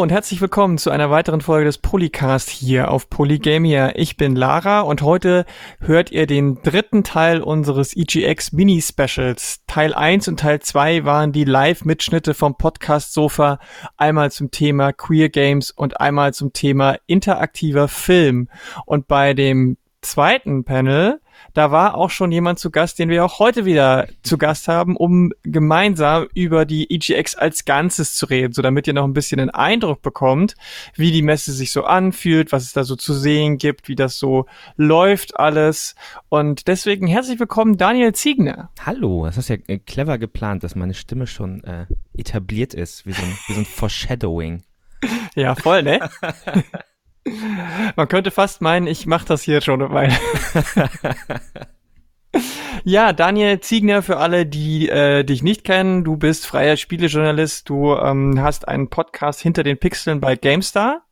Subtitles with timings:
[0.00, 3.92] Hallo und herzlich willkommen zu einer weiteren Folge des Polycast hier auf Polygamia.
[3.96, 5.44] Ich bin Lara und heute
[5.78, 9.60] hört ihr den dritten Teil unseres EGX Mini Specials.
[9.66, 13.58] Teil 1 und Teil 2 waren die Live-Mitschnitte vom Podcast Sofa,
[13.98, 18.48] einmal zum Thema Queer Games und einmal zum Thema interaktiver Film.
[18.86, 21.20] Und bei dem zweiten Panel
[21.54, 24.96] da war auch schon jemand zu Gast, den wir auch heute wieder zu Gast haben,
[24.96, 29.38] um gemeinsam über die EGX als Ganzes zu reden, so damit ihr noch ein bisschen
[29.38, 30.54] den Eindruck bekommt,
[30.94, 34.18] wie die Messe sich so anfühlt, was es da so zu sehen gibt, wie das
[34.18, 35.94] so läuft alles.
[36.28, 38.70] Und deswegen herzlich willkommen, Daniel Ziegner.
[38.84, 43.12] Hallo, das ist ja äh, clever geplant, dass meine Stimme schon äh, etabliert ist, wie
[43.12, 44.62] so ein, wie so ein Foreshadowing.
[45.34, 46.10] Ja, voll, ne?
[47.96, 50.14] Man könnte fast meinen, ich mache das hier schon eine Weile.
[52.84, 57.94] ja, Daniel Ziegner, für alle, die äh, dich nicht kennen, du bist freier Spielejournalist, du
[57.94, 61.02] ähm, hast einen Podcast hinter den Pixeln bei GameStar.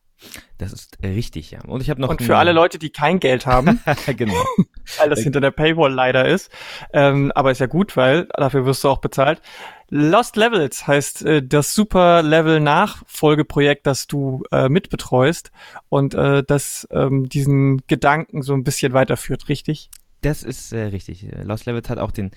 [0.57, 1.59] Das ist äh, richtig, ja.
[1.65, 2.09] Und ich habe noch.
[2.09, 3.81] Und für alle Leute, die kein Geld haben.
[4.17, 4.35] genau.
[4.97, 6.51] weil das hinter der Paywall leider ist.
[6.93, 9.41] Ähm, aber ist ja gut, weil dafür wirst du auch bezahlt.
[9.89, 15.51] Lost Levels heißt äh, das Super Level Nachfolgeprojekt, das du äh, mitbetreust
[15.89, 19.89] und äh, das ähm, diesen Gedanken so ein bisschen weiterführt, richtig?
[20.21, 21.25] Das ist äh, richtig.
[21.43, 22.31] Lost Levels hat auch den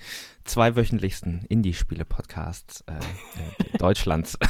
[0.45, 4.37] zweiwöchentlichsten Indie-Spiele-Podcast äh, Deutschlands.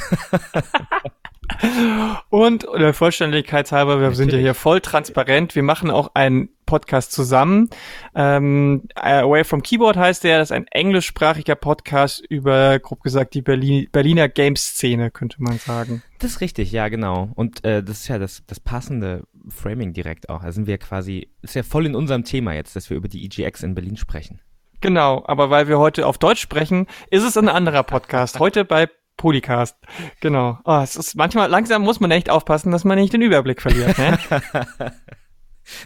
[2.30, 4.16] Und der Vollständigkeit halber, wir Natürlich.
[4.16, 5.54] sind ja hier voll transparent.
[5.54, 7.68] Wir machen auch einen Podcast zusammen.
[8.14, 13.42] Ähm, Away from Keyboard heißt der, das ist ein englischsprachiger Podcast über, grob gesagt, die
[13.42, 16.02] Berlin, Berliner Games-Szene, könnte man sagen.
[16.18, 17.30] Das ist richtig, ja, genau.
[17.34, 20.42] Und äh, das ist ja das, das passende Framing direkt auch.
[20.42, 23.24] Da sind wir quasi, ist ja voll in unserem Thema jetzt, dass wir über die
[23.24, 24.40] EGX in Berlin sprechen.
[24.80, 28.38] Genau, aber weil wir heute auf Deutsch sprechen, ist es ein anderer Podcast.
[28.38, 29.76] Heute bei Polycast.
[30.20, 30.58] Genau.
[30.64, 33.96] Oh, es ist manchmal langsam muss man echt aufpassen, dass man nicht den Überblick verliert.
[33.98, 34.18] Ne?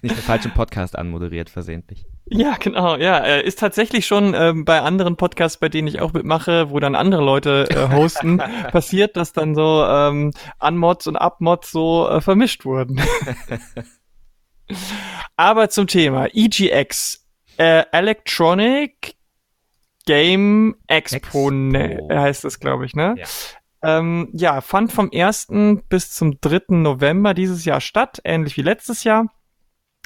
[0.02, 2.06] nicht den falschen Podcast anmoderiert versehentlich.
[2.26, 2.96] Ja, genau.
[2.96, 6.80] Ja, äh, ist tatsächlich schon ähm, bei anderen Podcasts, bei denen ich auch mitmache, wo
[6.80, 8.38] dann andere Leute äh, hosten,
[8.72, 13.00] passiert, dass dann so ähm, Unmods und Upmods so äh, vermischt wurden.
[15.36, 17.24] Aber zum Thema EGX.
[17.56, 19.16] Äh, Electronic
[20.06, 22.08] Game Expo, Expo.
[22.10, 23.16] heißt es, glaube ich, ne?
[23.18, 23.26] Ja.
[23.82, 25.48] Ähm, ja, fand vom 1.
[25.88, 26.62] bis zum 3.
[26.68, 29.26] November dieses Jahr statt, ähnlich wie letztes Jahr.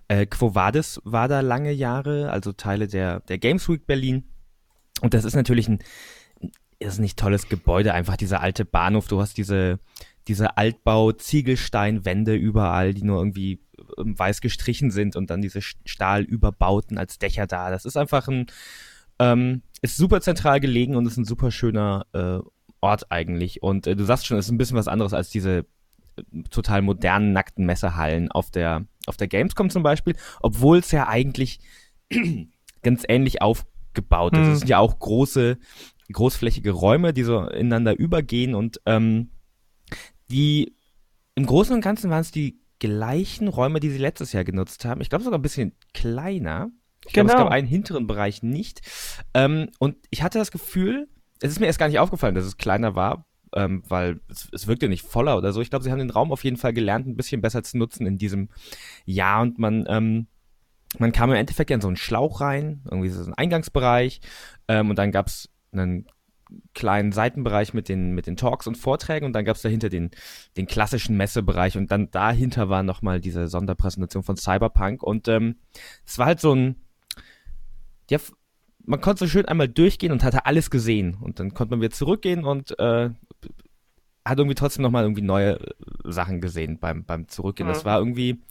[0.08, 4.24] äh, Quo Vadis war da lange Jahre, also Teile der der Games Week Berlin.
[5.02, 5.80] Und das ist natürlich ein
[6.88, 9.08] ist nicht tolles Gebäude, einfach dieser alte Bahnhof.
[9.08, 9.78] Du hast diese,
[10.28, 13.60] diese Altbau-Ziegelsteinwände überall, die nur irgendwie
[13.98, 17.70] ähm, weiß gestrichen sind und dann diese Stahlüberbauten als Dächer da.
[17.70, 18.46] Das ist einfach ein,
[19.18, 22.38] ähm, ist super zentral gelegen und ist ein super schöner äh,
[22.80, 23.62] Ort eigentlich.
[23.62, 25.66] Und äh, du sagst schon, es ist ein bisschen was anderes als diese
[26.16, 31.08] äh, total modernen, nackten Messehallen auf der, auf der Gamescom zum Beispiel, obwohl es ja
[31.08, 31.60] eigentlich
[32.82, 34.40] ganz ähnlich aufgebaut ist.
[34.40, 34.56] Es hm.
[34.56, 35.58] sind ja auch große
[36.12, 39.30] großflächige Räume, die so ineinander übergehen und ähm,
[40.30, 40.76] die
[41.34, 45.00] im Großen und Ganzen waren es die gleichen Räume, die sie letztes Jahr genutzt haben.
[45.00, 46.70] Ich glaube sogar ein bisschen kleiner.
[47.06, 47.40] Ich glaube, genau.
[47.40, 48.80] es gab einen hinteren Bereich nicht.
[49.34, 51.08] Ähm, und ich hatte das Gefühl,
[51.40, 54.66] es ist mir erst gar nicht aufgefallen, dass es kleiner war, ähm, weil es, es
[54.66, 55.60] wirkte nicht voller oder so.
[55.60, 58.06] Ich glaube, sie haben den Raum auf jeden Fall gelernt, ein bisschen besser zu nutzen
[58.06, 58.48] in diesem
[59.04, 60.26] Jahr und man, ähm,
[60.98, 64.20] man kam im Endeffekt ja in so einen Schlauch rein, irgendwie so ein Eingangsbereich
[64.68, 66.06] ähm, und dann gab es einen
[66.74, 70.10] kleinen Seitenbereich mit den, mit den Talks und Vorträgen und dann gab es dahinter den,
[70.56, 75.56] den klassischen Messebereich und dann dahinter war nochmal diese Sonderpräsentation von Cyberpunk und ähm,
[76.06, 76.76] es war halt so ein,
[78.10, 78.18] ja,
[78.84, 81.92] man konnte so schön einmal durchgehen und hatte alles gesehen und dann konnte man wieder
[81.94, 83.10] zurückgehen und äh,
[84.24, 85.74] hat irgendwie trotzdem nochmal irgendwie neue äh,
[86.04, 87.68] Sachen gesehen beim, beim Zurückgehen.
[87.68, 87.72] Mhm.
[87.72, 88.42] Das war irgendwie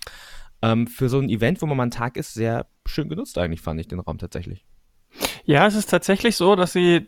[0.61, 3.61] ähm, für so ein Event, wo man mal einen Tag ist, sehr schön genutzt eigentlich,
[3.61, 4.65] fand ich den Raum tatsächlich.
[5.43, 7.07] Ja, es ist tatsächlich so, dass sie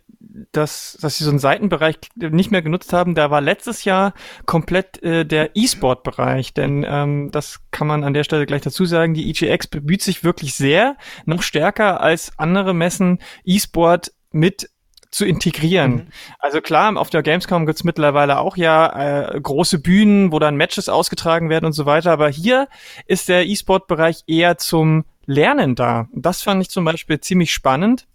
[0.52, 3.16] dass, dass sie so einen Seitenbereich nicht mehr genutzt haben.
[3.16, 4.14] Da war letztes Jahr
[4.46, 9.14] komplett äh, der E-Sport-Bereich, denn ähm, das kann man an der Stelle gleich dazu sagen.
[9.14, 14.70] Die EGX bemüht sich wirklich sehr, noch stärker als andere Messen E-Sport mit
[15.12, 15.92] zu integrieren.
[15.92, 16.08] Mhm.
[16.40, 20.90] Also klar, auf der Gamescom gibt's mittlerweile auch ja äh, große Bühnen, wo dann Matches
[20.90, 22.68] ausgetragen werden und so weiter, aber hier
[23.06, 26.08] ist der E-Sport-Bereich eher zum Lernen da.
[26.14, 28.08] Das fand ich zum Beispiel ziemlich spannend.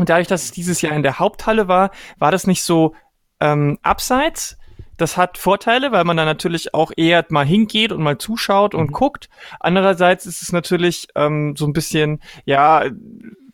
[0.00, 2.94] Und dadurch, dass es dieses Jahr in der Haupthalle war, war das nicht so
[3.38, 4.56] ähm, abseits.
[4.96, 8.88] Das hat Vorteile, weil man da natürlich auch eher mal hingeht und mal zuschaut und
[8.88, 8.94] mhm.
[8.94, 9.28] guckt.
[9.60, 12.86] Andererseits ist es natürlich ähm, so ein bisschen, ja,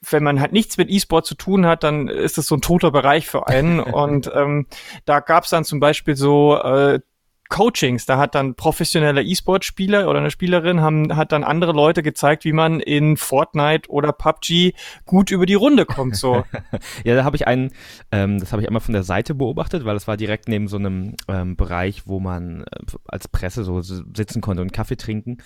[0.08, 2.92] wenn man halt nichts mit E-Sport zu tun hat, dann ist das so ein toter
[2.92, 3.81] Bereich für einen.
[3.81, 4.69] und ähm,
[5.04, 7.00] da gab es dann zum Beispiel so äh,
[7.48, 8.06] Coachings.
[8.06, 12.52] Da hat dann professioneller E-Sport-Spieler oder eine Spielerin haben, hat dann andere Leute gezeigt, wie
[12.52, 14.72] man in Fortnite oder PUBG
[15.04, 16.16] gut über die Runde kommt.
[16.16, 16.44] So.
[17.04, 17.70] ja, da habe ich einen,
[18.12, 20.76] ähm, das habe ich einmal von der Seite beobachtet, weil es war direkt neben so
[20.76, 22.66] einem ähm, Bereich, wo man äh,
[23.06, 25.38] als Presse so sitzen konnte und Kaffee trinken.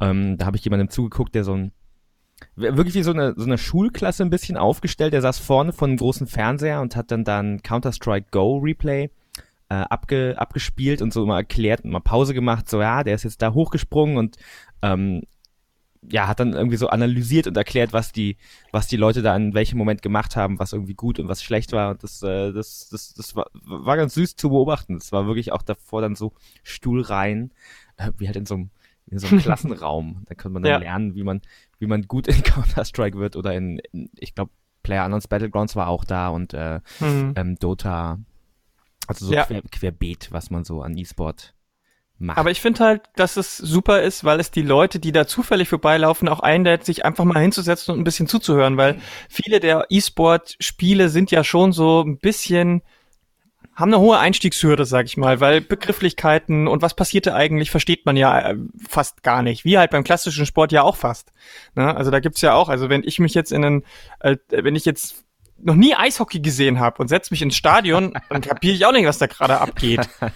[0.00, 1.72] Ähm, da habe ich jemandem zugeguckt, der so ein
[2.54, 5.12] wirklich wie so eine, so eine Schulklasse ein bisschen aufgestellt.
[5.12, 9.10] Der saß vorne von einem großen Fernseher und hat dann dann Counter-Strike Go Replay
[9.68, 13.24] äh, abge, abgespielt und so mal erklärt und mal Pause gemacht, so ja, der ist
[13.24, 14.36] jetzt da hochgesprungen und
[14.82, 15.22] ähm,
[16.10, 18.36] ja, hat dann irgendwie so analysiert und erklärt, was die,
[18.70, 21.72] was die Leute da in welchem Moment gemacht haben, was irgendwie gut und was schlecht
[21.72, 21.90] war.
[21.90, 24.94] Und das, äh, das, das, das war, war ganz süß zu beobachten.
[24.94, 26.32] Das war wirklich auch davor dann so
[26.62, 27.52] Stuhlreihen,
[27.96, 28.70] äh, wie halt in so einem,
[29.06, 30.22] in so einem Klassenraum.
[30.26, 30.78] Da konnte man dann ja.
[30.78, 31.40] lernen, wie man,
[31.78, 34.50] wie man gut in Counter-Strike wird oder in, in ich glaube,
[34.82, 37.32] Player Unknowns Battlegrounds war auch da und äh, mhm.
[37.34, 38.20] ähm, Dota
[39.08, 39.44] also so ja.
[39.44, 41.54] quer, querbeet, was man so an E-Sport
[42.18, 42.38] macht.
[42.38, 45.68] Aber ich finde halt, dass es super ist, weil es die Leute, die da zufällig
[45.68, 51.08] vorbeilaufen, auch einlädt, sich einfach mal hinzusetzen und ein bisschen zuzuhören, weil viele der E-Sport-Spiele
[51.08, 52.82] sind ja schon so ein bisschen
[53.76, 58.16] haben eine hohe Einstiegshürde, sag ich mal, weil Begrifflichkeiten und was passierte eigentlich, versteht man
[58.16, 58.56] ja äh,
[58.88, 59.66] fast gar nicht.
[59.66, 61.34] Wie halt beim klassischen Sport ja auch fast.
[61.74, 61.94] Ne?
[61.94, 63.84] Also da gibt's ja auch, also wenn ich mich jetzt in einen,
[64.20, 65.25] äh, wenn ich jetzt
[65.58, 69.06] noch nie Eishockey gesehen habe und setze mich ins Stadion, dann kapiere ich auch nicht,
[69.06, 70.08] was da gerade abgeht.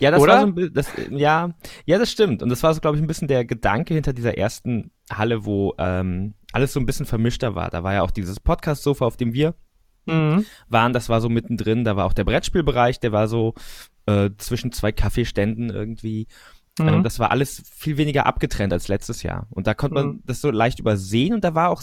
[0.00, 0.32] ja, das Oder?
[0.32, 1.50] war so ein das, ja,
[1.86, 2.42] ja, das stimmt.
[2.42, 5.74] Und das war so, glaube ich, ein bisschen der Gedanke hinter dieser ersten Halle, wo
[5.78, 7.70] ähm, alles so ein bisschen vermischter war.
[7.70, 9.54] Da war ja auch dieses Podcast-Sofa, auf dem wir
[10.06, 10.46] mhm.
[10.68, 11.84] waren, das war so mittendrin.
[11.84, 13.54] Da war auch der Brettspielbereich, der war so
[14.06, 16.26] äh, zwischen zwei Kaffeeständen irgendwie.
[16.78, 16.88] Mhm.
[16.88, 19.46] Ähm, das war alles viel weniger abgetrennt als letztes Jahr.
[19.50, 20.22] Und da konnte man mhm.
[20.24, 21.82] das so leicht übersehen und da war auch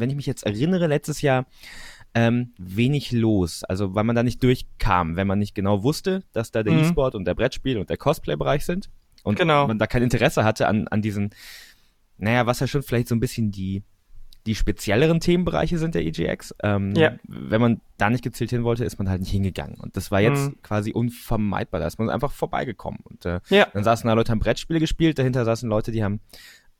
[0.00, 1.46] wenn ich mich jetzt erinnere, letztes Jahr
[2.14, 3.64] ähm, wenig los.
[3.64, 6.80] Also weil man da nicht durchkam, wenn man nicht genau wusste, dass da der mhm.
[6.80, 8.90] E-Sport und der Brettspiel und der Cosplay-Bereich sind.
[9.22, 9.66] Und genau.
[9.66, 11.30] man da kein Interesse hatte an, an diesen,
[12.16, 13.82] naja, was ja schon vielleicht so ein bisschen die,
[14.46, 16.54] die spezielleren Themenbereiche sind der EGX.
[16.62, 17.12] Ähm, ja.
[17.24, 19.76] Wenn man da nicht gezielt hin wollte, ist man halt nicht hingegangen.
[19.78, 20.62] Und das war jetzt mhm.
[20.62, 21.80] quasi unvermeidbar.
[21.80, 23.00] Da ist man einfach vorbeigekommen.
[23.04, 23.66] Und äh, ja.
[23.72, 26.20] dann saßen da Leute, haben Brettspiele gespielt, dahinter saßen Leute, die haben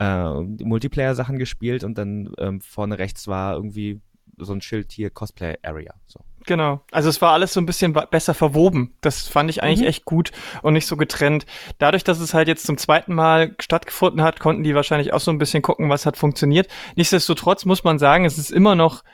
[0.01, 4.01] äh, Multiplayer-Sachen gespielt und dann ähm, vorne rechts war irgendwie
[4.39, 5.95] so ein Schild hier Cosplay Area.
[6.07, 6.21] So.
[6.47, 6.81] Genau.
[6.91, 8.95] Also es war alles so ein bisschen besser verwoben.
[9.03, 9.87] Das fand ich eigentlich mhm.
[9.87, 10.33] echt gut
[10.63, 11.45] und nicht so getrennt.
[11.79, 15.31] Dadurch, dass es halt jetzt zum zweiten Mal stattgefunden hat, konnten die wahrscheinlich auch so
[15.31, 16.69] ein bisschen gucken, was hat funktioniert.
[16.97, 19.05] Nichtsdestotrotz muss man sagen, es ist immer noch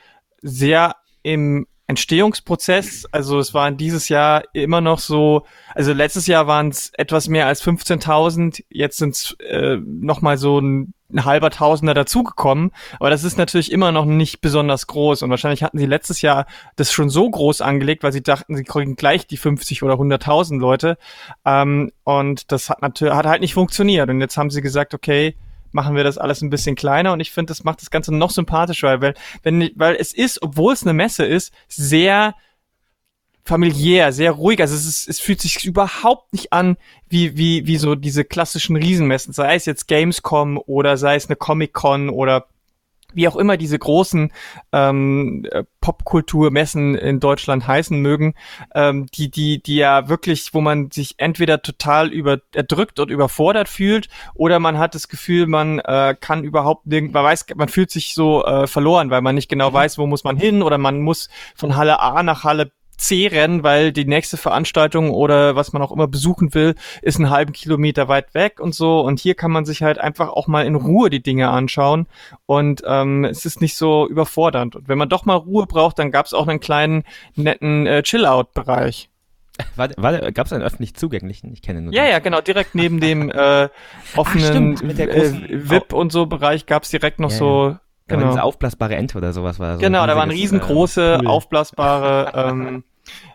[0.40, 3.06] sehr im Entstehungsprozess.
[3.12, 7.46] Also es waren dieses Jahr immer noch so, also letztes Jahr waren es etwas mehr
[7.46, 12.72] als 15.000, jetzt sind es äh, nochmal so ein, ein halber Tausender dazugekommen.
[12.98, 15.22] Aber das ist natürlich immer noch nicht besonders groß.
[15.22, 18.64] Und wahrscheinlich hatten sie letztes Jahr das schon so groß angelegt, weil sie dachten, sie
[18.64, 20.98] kriegen gleich die 50 oder 100.000 Leute.
[21.44, 24.10] Ähm, und das hat natürlich hat halt nicht funktioniert.
[24.10, 25.36] Und jetzt haben sie gesagt, okay,
[25.76, 28.30] machen wir das alles ein bisschen kleiner und ich finde, das macht das Ganze noch
[28.30, 29.14] sympathischer, weil,
[29.44, 32.34] wenn, weil es ist, obwohl es eine Messe ist, sehr
[33.44, 34.60] familiär, sehr ruhig.
[34.60, 36.76] Also es, ist, es fühlt sich überhaupt nicht an
[37.08, 41.36] wie, wie, wie so diese klassischen Riesenmessen, sei es jetzt Gamescom oder sei es eine
[41.36, 42.48] Comic-Con oder
[43.14, 44.32] wie auch immer diese großen
[44.72, 48.34] ähm, äh, Popkulturmessen in Deutschland heißen mögen,
[48.74, 53.68] ähm, die, die, die ja wirklich, wo man sich entweder total über erdrückt und überfordert
[53.68, 57.90] fühlt, oder man hat das Gefühl, man äh, kann überhaupt nirgend, man weiß, man fühlt
[57.90, 59.74] sich so äh, verloren, weil man nicht genau mhm.
[59.74, 63.92] weiß, wo muss man hin, oder man muss von Halle A nach Halle C-Rennen, weil
[63.92, 68.34] die nächste Veranstaltung oder was man auch immer besuchen will, ist einen halben Kilometer weit
[68.34, 69.00] weg und so.
[69.00, 72.06] Und hier kann man sich halt einfach auch mal in Ruhe die Dinge anschauen
[72.46, 74.76] und ähm, es ist nicht so überfordernd.
[74.76, 78.02] Und wenn man doch mal Ruhe braucht, dann gab es auch einen kleinen netten äh,
[78.02, 79.10] Chill-Out-Bereich.
[79.76, 81.50] Warte, warte gab es einen öffentlich zugänglichen?
[81.52, 81.94] Ich kenne nur.
[81.94, 82.10] Ja, den.
[82.10, 82.42] ja, genau.
[82.42, 83.70] Direkt neben dem äh,
[84.16, 87.76] offenen Ach, stimmt, äh, VIP und so Bereich gab es direkt noch ja, so
[88.06, 88.28] Da genau.
[88.28, 89.74] Diese aufblasbare Ente oder sowas war.
[89.74, 92.84] So genau, da waren riesengroße, äh, aufblasbare ähm,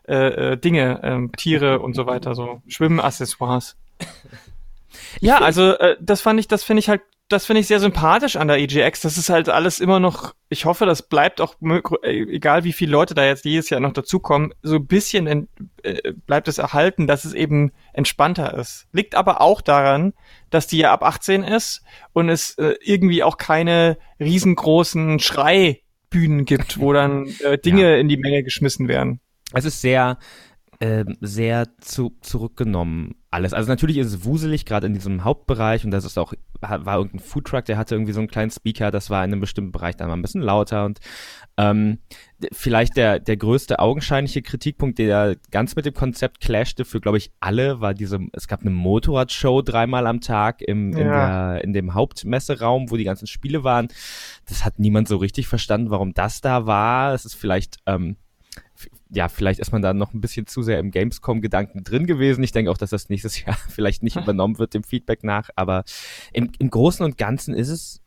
[0.07, 3.75] äh, äh, Dinge, ähm, Tiere und so weiter, so Schwimmaccessoires.
[5.19, 7.01] ja, also äh, das fand ich, das finde ich halt
[7.31, 9.01] das finde ich sehr sympathisch an der EGX.
[9.01, 11.55] Das ist halt alles immer noch, ich hoffe, das bleibt auch,
[12.03, 15.47] äh, egal wie viele Leute da jetzt jedes Jahr noch dazukommen, so ein bisschen in,
[15.83, 18.87] äh, bleibt es erhalten, dass es eben entspannter ist.
[18.91, 20.13] Liegt aber auch daran,
[20.49, 21.83] dass die ja ab 18 ist
[22.13, 27.97] und es äh, irgendwie auch keine riesengroßen Schreibühnen gibt, wo dann äh, Dinge ja.
[27.97, 29.21] in die Menge geschmissen werden.
[29.53, 30.17] Es ist sehr,
[30.81, 33.53] äh, sehr zu, zurückgenommen alles.
[33.53, 37.19] Also natürlich ist es wuselig, gerade in diesem Hauptbereich und das ist auch, war irgendein
[37.19, 40.07] Foodtruck, der hatte irgendwie so einen kleinen Speaker, das war in einem bestimmten Bereich dann
[40.07, 40.99] mal ein bisschen lauter und
[41.57, 41.99] ähm,
[42.51, 47.31] vielleicht der, der größte augenscheinliche Kritikpunkt, der ganz mit dem Konzept clashte für, glaube ich,
[47.39, 51.53] alle, war diese, es gab eine Motorradshow dreimal am Tag im, in, ja.
[51.53, 53.89] der, in dem Hauptmesseraum, wo die ganzen Spiele waren.
[54.49, 57.13] Das hat niemand so richtig verstanden, warum das da war.
[57.13, 58.17] Es ist vielleicht, ähm,
[59.13, 62.43] ja, vielleicht ist man da noch ein bisschen zu sehr im Gamescom-Gedanken drin gewesen.
[62.43, 65.49] Ich denke auch, dass das nächstes Jahr vielleicht nicht übernommen wird, dem Feedback nach.
[65.55, 65.83] Aber
[66.31, 68.01] im, im Großen und Ganzen ist es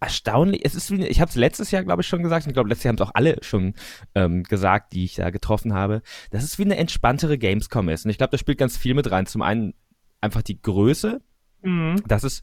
[0.00, 0.62] erstaunlich.
[0.64, 2.46] Es ist, wie, ich habe es letztes Jahr, glaube ich, schon gesagt.
[2.46, 3.74] Ich glaube, letztes Jahr haben es auch alle schon
[4.14, 8.04] ähm, gesagt, die ich da getroffen habe, dass es wie eine entspanntere Gamescom ist.
[8.04, 9.26] Und ich glaube, da spielt ganz viel mit rein.
[9.26, 9.74] Zum einen
[10.20, 11.20] einfach die Größe.
[11.62, 12.02] Mhm.
[12.06, 12.42] Das ist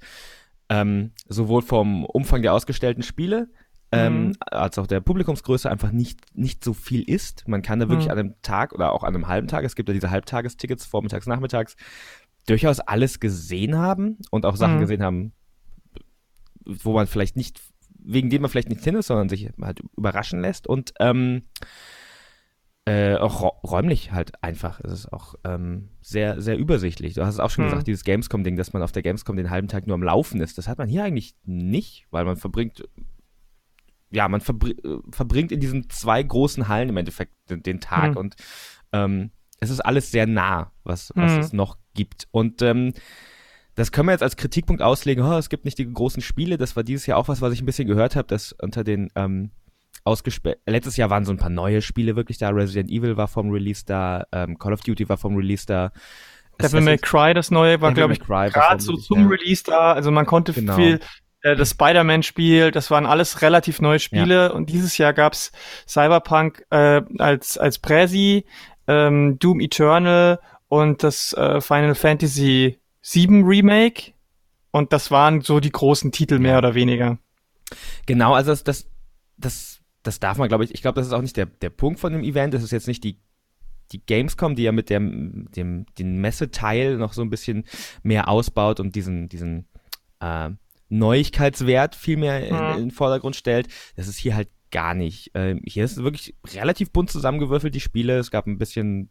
[0.70, 3.50] ähm, sowohl vom Umfang der ausgestellten Spiele,
[3.94, 4.36] ähm, mhm.
[4.40, 7.48] als auch der Publikumsgröße einfach nicht, nicht so viel ist.
[7.48, 8.12] Man kann da wirklich mhm.
[8.12, 11.28] an einem Tag oder auch an einem halben Tag, es gibt ja diese Halbtagestickets, vormittags,
[11.28, 11.76] nachmittags,
[12.48, 14.82] durchaus alles gesehen haben und auch Sachen mhm.
[14.82, 15.34] gesehen haben,
[16.66, 17.62] wo man vielleicht nicht,
[18.00, 21.44] wegen denen man vielleicht nicht hin ist, sondern sich halt überraschen lässt und ähm,
[22.86, 24.82] äh, auch räumlich halt einfach.
[24.82, 27.14] Es ist auch ähm, sehr, sehr übersichtlich.
[27.14, 27.70] Du hast es auch schon mhm.
[27.70, 30.58] gesagt, dieses Gamescom-Ding, dass man auf der Gamescom den halben Tag nur am Laufen ist.
[30.58, 32.84] Das hat man hier eigentlich nicht, weil man verbringt
[34.14, 34.74] ja, man verbr
[35.10, 38.18] verbringt in diesen zwei großen Hallen im Endeffekt den, den Tag mhm.
[38.18, 38.36] und
[38.92, 41.40] ähm, es ist alles sehr nah, was, was mhm.
[41.40, 42.28] es noch gibt.
[42.32, 42.94] Und ähm,
[43.76, 46.58] das können wir jetzt als Kritikpunkt auslegen, oh, es gibt nicht die großen Spiele.
[46.58, 49.10] Das war dieses Jahr auch was, was ich ein bisschen gehört habe, dass unter den
[49.16, 49.52] ähm,
[50.04, 50.60] ausgesperrt.
[50.66, 52.50] Letztes Jahr waren so ein paar neue Spiele wirklich da.
[52.50, 55.92] Resident Evil war vom Release da, ähm, Call of Duty war vom Release da.
[56.62, 59.28] Devil May Cry, das neue, war, glaube ich, gerade so zum.
[59.28, 59.94] Release da.
[59.94, 60.76] Also man konnte genau.
[60.76, 61.00] viel
[61.44, 64.52] äh, das Spider-Man-Spiel, das waren alles relativ neue Spiele ja.
[64.52, 65.52] und dieses Jahr gab's
[65.88, 68.46] Cyberpunk äh, als als Präsi,
[68.88, 74.14] ähm, Doom Eternal und das äh, Final Fantasy VII Remake
[74.72, 77.20] und das waren so die großen Titel mehr oder weniger.
[78.06, 78.90] Genau, also das das
[79.38, 82.00] das, das darf man, glaube ich, ich glaube, das ist auch nicht der der Punkt
[82.00, 83.20] von dem Event, das ist jetzt nicht die
[83.92, 87.66] die Gamescom, die ja mit dem, dem den Messeteil noch so ein bisschen
[88.02, 89.68] mehr ausbaut und diesen diesen
[90.22, 90.52] äh,
[90.90, 93.68] Neuigkeitswert viel mehr in, in den Vordergrund stellt.
[93.96, 95.32] Das ist hier halt gar nicht.
[95.34, 98.18] Ähm, hier ist wirklich relativ bunt zusammengewürfelt, die Spiele.
[98.18, 99.10] Es gab ein bisschen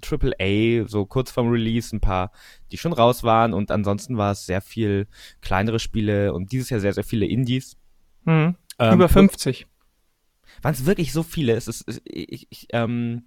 [0.00, 2.32] Triple A, so kurz vorm Release, ein paar,
[2.72, 5.06] die schon raus waren und ansonsten war es sehr viel
[5.40, 7.76] kleinere Spiele und dieses Jahr sehr, sehr viele Indies.
[8.24, 8.56] Mhm.
[8.78, 9.66] Ähm, Über 50.
[10.62, 11.54] Waren es wirklich so viele?
[11.54, 13.24] Es ist, ich, ich, ähm,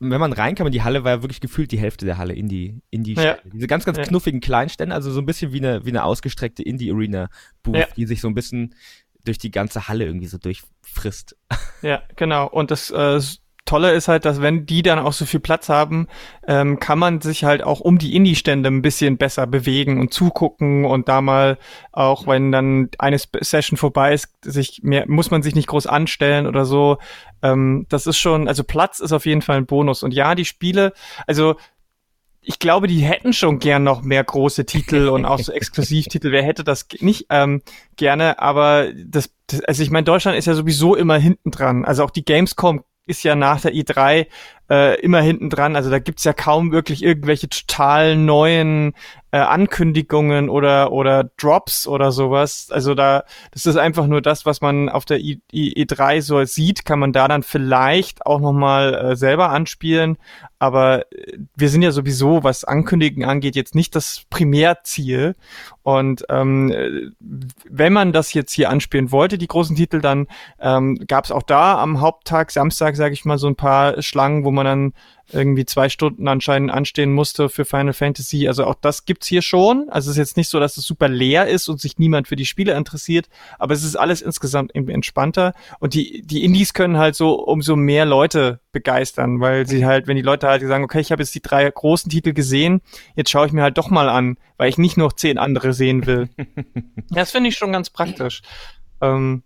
[0.00, 2.80] wenn man reinkam in die Halle, war ja wirklich gefühlt die Hälfte der Halle Indie,
[2.90, 3.36] Indie ja.
[3.44, 4.04] Diese ganz, ganz ja.
[4.04, 7.86] knuffigen Kleinstände, also so ein bisschen wie eine, wie eine ausgestreckte Indie-Arena-Booth, ja.
[7.96, 8.74] die sich so ein bisschen
[9.24, 11.36] durch die ganze Halle irgendwie so durchfrisst.
[11.82, 12.46] Ja, genau.
[12.48, 13.20] Und das äh,
[13.70, 16.08] Tolle ist halt, dass wenn die dann auch so viel Platz haben,
[16.44, 20.84] ähm, kann man sich halt auch um die Indie-Stände ein bisschen besser bewegen und zugucken
[20.84, 21.56] und da mal
[21.92, 26.48] auch, wenn dann eine Session vorbei ist, sich mehr, muss man sich nicht groß anstellen
[26.48, 26.98] oder so.
[27.42, 30.02] Ähm, das ist schon, also Platz ist auf jeden Fall ein Bonus.
[30.02, 30.92] Und ja, die Spiele,
[31.28, 31.54] also
[32.40, 36.32] ich glaube, die hätten schon gern noch mehr große Titel und auch so Exklusivtitel.
[36.32, 37.62] Wer hätte das nicht ähm,
[37.94, 38.40] gerne?
[38.40, 41.84] Aber das, das also ich meine, Deutschland ist ja sowieso immer hinten dran.
[41.84, 44.26] Also auch die Gamescom ist ja nach der i3
[44.70, 45.76] äh, immer hinten dran.
[45.76, 48.94] Also da gibt's ja kaum wirklich irgendwelche total neuen
[49.32, 52.68] äh, Ankündigungen oder oder Drops oder sowas.
[52.70, 56.44] Also da das ist einfach nur das, was man auf der I, I, E3 so
[56.44, 60.16] sieht, kann man da dann vielleicht auch noch mal äh, selber anspielen.
[60.58, 65.34] Aber äh, wir sind ja sowieso, was Ankündigen angeht, jetzt nicht das Primärziel.
[65.82, 67.14] Und ähm,
[67.68, 70.26] wenn man das jetzt hier anspielen wollte, die großen Titel, dann
[70.60, 74.44] ähm, gab es auch da am Haupttag, Samstag, sage ich mal, so ein paar Schlangen,
[74.44, 74.94] wo man man dann
[75.32, 78.48] irgendwie zwei Stunden anscheinend anstehen musste für Final Fantasy.
[78.48, 79.88] Also auch das gibt's hier schon.
[79.88, 82.36] Also es ist jetzt nicht so, dass es super leer ist und sich niemand für
[82.36, 85.54] die Spiele interessiert, aber es ist alles insgesamt irgendwie entspannter.
[85.78, 90.16] Und die, die Indies können halt so umso mehr Leute begeistern, weil sie halt, wenn
[90.16, 92.80] die Leute halt sagen, okay, ich habe jetzt die drei großen Titel gesehen,
[93.14, 96.06] jetzt schaue ich mir halt doch mal an, weil ich nicht noch zehn andere sehen
[96.06, 96.28] will.
[97.10, 98.42] das finde ich schon ganz praktisch.
[99.00, 99.42] Ähm,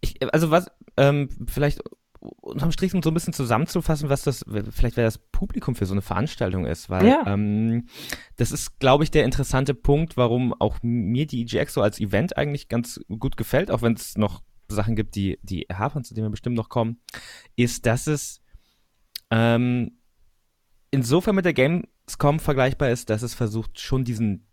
[0.00, 1.80] ich, also was, ähm, vielleicht
[2.20, 5.94] unterm Strich um so ein bisschen zusammenzufassen, was das, vielleicht wer das Publikum für so
[5.94, 7.24] eine Veranstaltung ist, weil ja.
[7.26, 7.86] ähm,
[8.36, 12.36] das ist, glaube ich, der interessante Punkt, warum auch mir die EGX so als Event
[12.36, 16.26] eigentlich ganz gut gefällt, auch wenn es noch Sachen gibt, die, die hapern, zu denen
[16.26, 17.00] wir bestimmt noch kommen,
[17.56, 18.42] ist, dass es
[19.30, 19.98] ähm,
[20.90, 24.47] insofern mit der Gamescom vergleichbar ist, dass es versucht, schon diesen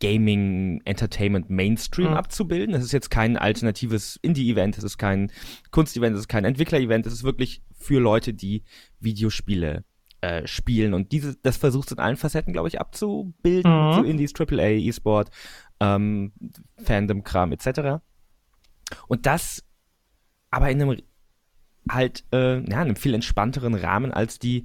[0.00, 2.16] Gaming Entertainment Mainstream mhm.
[2.16, 2.74] abzubilden.
[2.74, 5.32] Es ist jetzt kein alternatives Indie-Event, es ist kein
[5.70, 8.62] Kunst-Event, es ist kein Entwickler-Event, es ist wirklich für Leute, die
[9.00, 9.84] Videospiele
[10.20, 10.94] äh, spielen.
[10.94, 13.70] Und diese, das versucht es in allen Facetten, glaube ich, abzubilden.
[13.70, 13.92] Mhm.
[13.94, 15.30] So Indies, AAA, E-Sport,
[15.80, 16.32] ähm,
[16.82, 18.02] Fandom-Kram etc.
[19.08, 19.64] Und das
[20.50, 21.02] aber in einem
[21.90, 24.64] halt, äh, ja, einem viel entspannteren Rahmen als die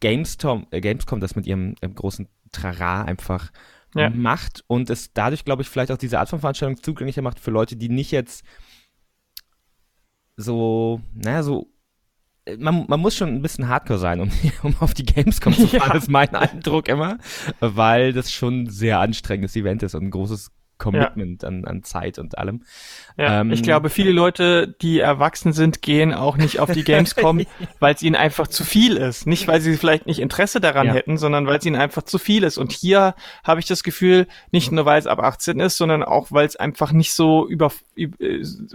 [0.00, 3.50] Gamescom, äh, Gamescom das mit ihrem äh, großen Trara einfach
[3.94, 4.10] ja.
[4.10, 7.50] macht und es dadurch, glaube ich, vielleicht auch diese Art von Veranstaltung zugänglicher macht für
[7.50, 8.44] Leute, die nicht jetzt
[10.36, 11.68] so, naja, so
[12.58, 14.30] man, man muss schon ein bisschen hardcore sein, um,
[14.62, 15.96] um auf die Gamescom zu fahren, ja.
[15.96, 17.18] ist mein Eindruck immer,
[17.60, 20.50] weil das schon ein sehr anstrengendes Event ist und ein großes
[20.82, 21.48] Commitment ja.
[21.48, 22.62] an, an Zeit und allem.
[23.16, 27.42] Ja, ähm, ich glaube, viele Leute, die erwachsen sind, gehen auch nicht auf die Gamescom,
[27.78, 29.26] weil es ihnen einfach zu viel ist.
[29.26, 30.94] Nicht, weil sie vielleicht nicht Interesse daran ja.
[30.94, 32.58] hätten, sondern weil es ihnen einfach zu viel ist.
[32.58, 36.32] Und hier habe ich das Gefühl, nicht nur weil es ab 18 ist, sondern auch
[36.32, 37.70] weil es einfach nicht so über,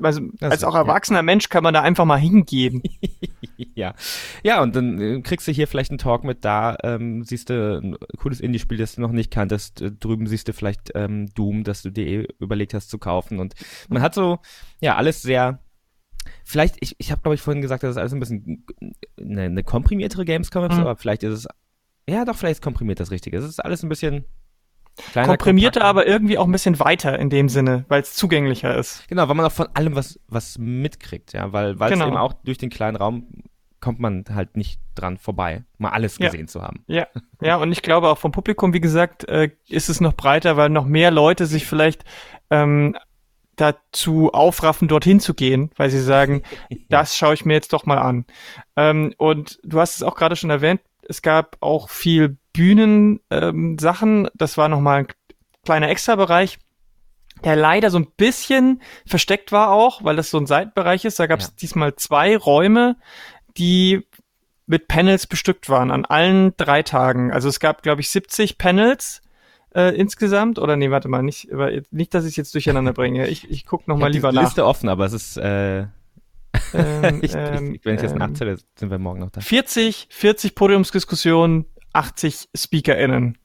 [0.01, 1.23] also als auch erwachsener ja.
[1.23, 2.83] Mensch kann man da einfach mal hingehen.
[3.75, 3.93] ja.
[4.43, 7.79] Ja, und dann äh, kriegst du hier vielleicht einen Talk mit da, ähm, siehst du
[7.81, 11.63] ein cooles Indie-Spiel, das du noch nicht kanntest, äh, drüben siehst du vielleicht ähm, Doom,
[11.63, 13.39] das du dir eh überlegt hast zu kaufen.
[13.39, 13.55] Und
[13.89, 14.39] man hat so,
[14.81, 15.59] ja, alles sehr.
[16.43, 18.65] Vielleicht, ich, ich habe glaube ich vorhin gesagt, das ist alles ein bisschen
[19.19, 20.71] eine, eine komprimiertere Gamescom, mhm.
[20.71, 21.47] aber vielleicht ist es,
[22.09, 23.37] ja doch, vielleicht ist komprimiert das Richtige.
[23.37, 24.25] Es ist alles ein bisschen
[25.11, 29.07] Kleiner, komprimierter, aber irgendwie auch ein bisschen weiter in dem Sinne, weil es zugänglicher ist.
[29.07, 32.07] Genau, weil man auch von allem was, was mitkriegt, ja, weil weil es genau.
[32.07, 33.27] eben auch durch den kleinen Raum
[33.79, 36.47] kommt man halt nicht dran vorbei, mal alles gesehen ja.
[36.47, 36.83] zu haben.
[36.87, 37.07] Ja,
[37.41, 40.69] ja, und ich glaube auch vom Publikum, wie gesagt, äh, ist es noch breiter, weil
[40.69, 42.03] noch mehr Leute sich vielleicht
[42.49, 42.95] ähm,
[43.55, 46.43] dazu aufraffen, dorthin zu gehen, weil sie sagen,
[46.89, 48.25] das schaue ich mir jetzt doch mal an.
[48.75, 54.25] Ähm, und du hast es auch gerade schon erwähnt, es gab auch viel Bühnensachen.
[54.25, 55.07] Ähm, das war nochmal ein
[55.63, 56.59] kleiner Extrabereich
[57.43, 61.19] der leider so ein bisschen versteckt war auch, weil das so ein Seitenbereich ist.
[61.19, 61.53] Da gab es ja.
[61.61, 62.97] diesmal zwei Räume,
[63.57, 64.05] die
[64.65, 67.31] mit Panels bestückt waren an allen drei Tagen.
[67.31, 69.21] Also es gab, glaube ich, 70 Panels
[69.73, 70.59] äh, insgesamt.
[70.59, 71.49] Oder nee, warte mal, nicht,
[71.91, 73.27] nicht dass ich es jetzt durcheinander bringe.
[73.27, 74.43] Ich, ich gucke nochmal lieber nach.
[74.43, 75.85] Liste offen, aber es ist äh,
[76.73, 79.41] ähm, ich, ähm, ich, wenn ich das ähm, nachzähle, sind wir morgen noch da.
[79.41, 83.37] 40, 40 Podiumsdiskussionen, 80 SpeakerInnen.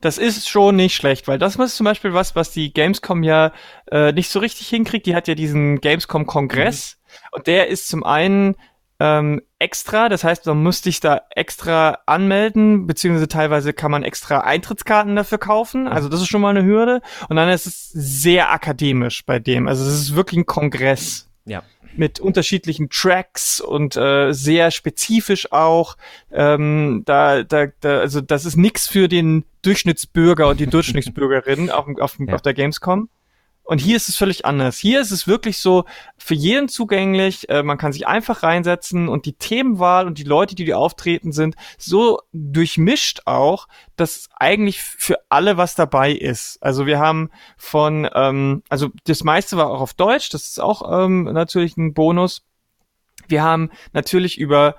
[0.00, 3.52] Das ist schon nicht schlecht, weil das ist zum Beispiel was, was die Gamescom ja
[3.90, 5.06] äh, nicht so richtig hinkriegt.
[5.06, 7.28] Die hat ja diesen Gamescom-Kongress mhm.
[7.32, 8.56] und der ist zum einen
[9.00, 10.08] ähm, extra.
[10.08, 15.38] Das heißt, man muss sich da extra anmelden, beziehungsweise teilweise kann man extra Eintrittskarten dafür
[15.38, 15.88] kaufen.
[15.88, 17.00] Also das ist schon mal eine Hürde.
[17.28, 19.68] Und dann ist es sehr akademisch bei dem.
[19.68, 21.30] Also es ist wirklich ein Kongress.
[21.44, 21.62] Ja.
[21.96, 25.96] Mit unterschiedlichen Tracks und äh, sehr spezifisch auch.
[26.30, 31.86] Ähm, da, da, da, also das ist nix für den Durchschnittsbürger und die Durchschnittsbürgerin auf,
[31.98, 32.34] auf, ja.
[32.34, 33.08] auf der Gamescom.
[33.66, 34.78] Und hier ist es völlig anders.
[34.78, 35.84] Hier ist es wirklich so
[36.16, 37.48] für jeden zugänglich.
[37.48, 41.32] Äh, man kann sich einfach reinsetzen und die Themenwahl und die Leute, die die auftreten
[41.32, 46.62] sind, so durchmischt auch, dass eigentlich für alle was dabei ist.
[46.62, 50.30] Also wir haben von, ähm, also das meiste war auch auf Deutsch.
[50.30, 52.46] Das ist auch ähm, natürlich ein Bonus.
[53.26, 54.76] Wir haben natürlich über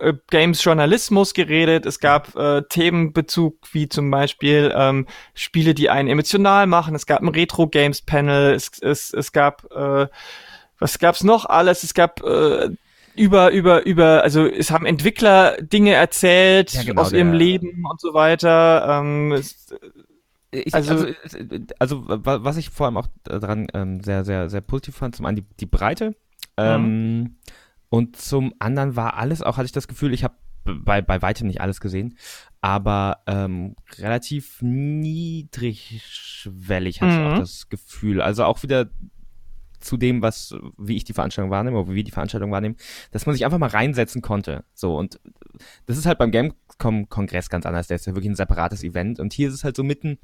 [0.00, 1.86] äh, Games Journalismus geredet.
[1.86, 6.94] Es gab äh, Themenbezug wie zum Beispiel ähm, Spiele, die einen emotional machen.
[6.94, 8.54] Es gab ein Retro Games Panel.
[8.54, 10.06] Es, es, es gab äh,
[10.78, 11.84] was gab's noch alles?
[11.84, 12.70] Es gab äh,
[13.14, 18.00] über über über also es haben Entwickler Dinge erzählt ja, genau, aus ihrem Leben und
[18.00, 19.00] so weiter.
[19.00, 19.72] Ähm, es,
[20.54, 21.16] ich, also, also,
[21.78, 25.36] also, was ich vor allem auch daran ähm, sehr, sehr, sehr positiv fand, zum einen
[25.36, 26.14] die, die Breite.
[26.58, 27.36] Ähm, mhm.
[27.92, 31.46] Und zum anderen war alles auch, hatte ich das Gefühl, ich habe bei, bei weitem
[31.46, 32.16] nicht alles gesehen,
[32.62, 37.20] aber ähm, relativ niedrigschwellig hatte mhm.
[37.20, 37.40] ich auch mhm.
[37.40, 38.22] das Gefühl.
[38.22, 38.88] Also auch wieder
[39.78, 42.76] zu dem, was, wie ich die Veranstaltung wahrnehme oder wie wir die Veranstaltung wahrnehmen,
[43.10, 44.64] dass man sich einfach mal reinsetzen konnte.
[44.72, 45.20] So, und
[45.84, 47.88] das ist halt beim Gamescom-Kongress ganz anders.
[47.88, 49.20] Der ist ja wirklich ein separates Event.
[49.20, 50.18] Und hier ist es halt so mitten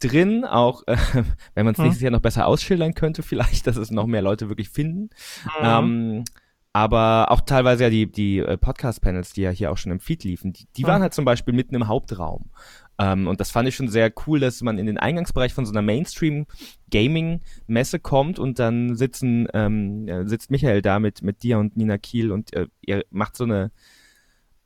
[0.00, 0.98] drin, auch äh,
[1.54, 1.86] wenn man es hm.
[1.86, 5.08] nächstes Jahr noch besser ausschildern könnte, vielleicht, dass es noch mehr Leute wirklich finden.
[5.44, 5.50] Mhm.
[5.62, 6.24] Ähm,
[6.72, 10.24] aber auch teilweise ja die, die äh, Podcast-Panels, die ja hier auch schon im Feed
[10.24, 12.50] liefen, die, die waren halt zum Beispiel mitten im Hauptraum.
[12.98, 15.72] Ähm, und das fand ich schon sehr cool, dass man in den Eingangsbereich von so
[15.72, 21.76] einer Mainstream-Gaming-Messe kommt und dann sitzen, ähm, äh, sitzt Michael da mit, mit dir und
[21.76, 23.72] Nina Kiel und äh, ihr macht so eine,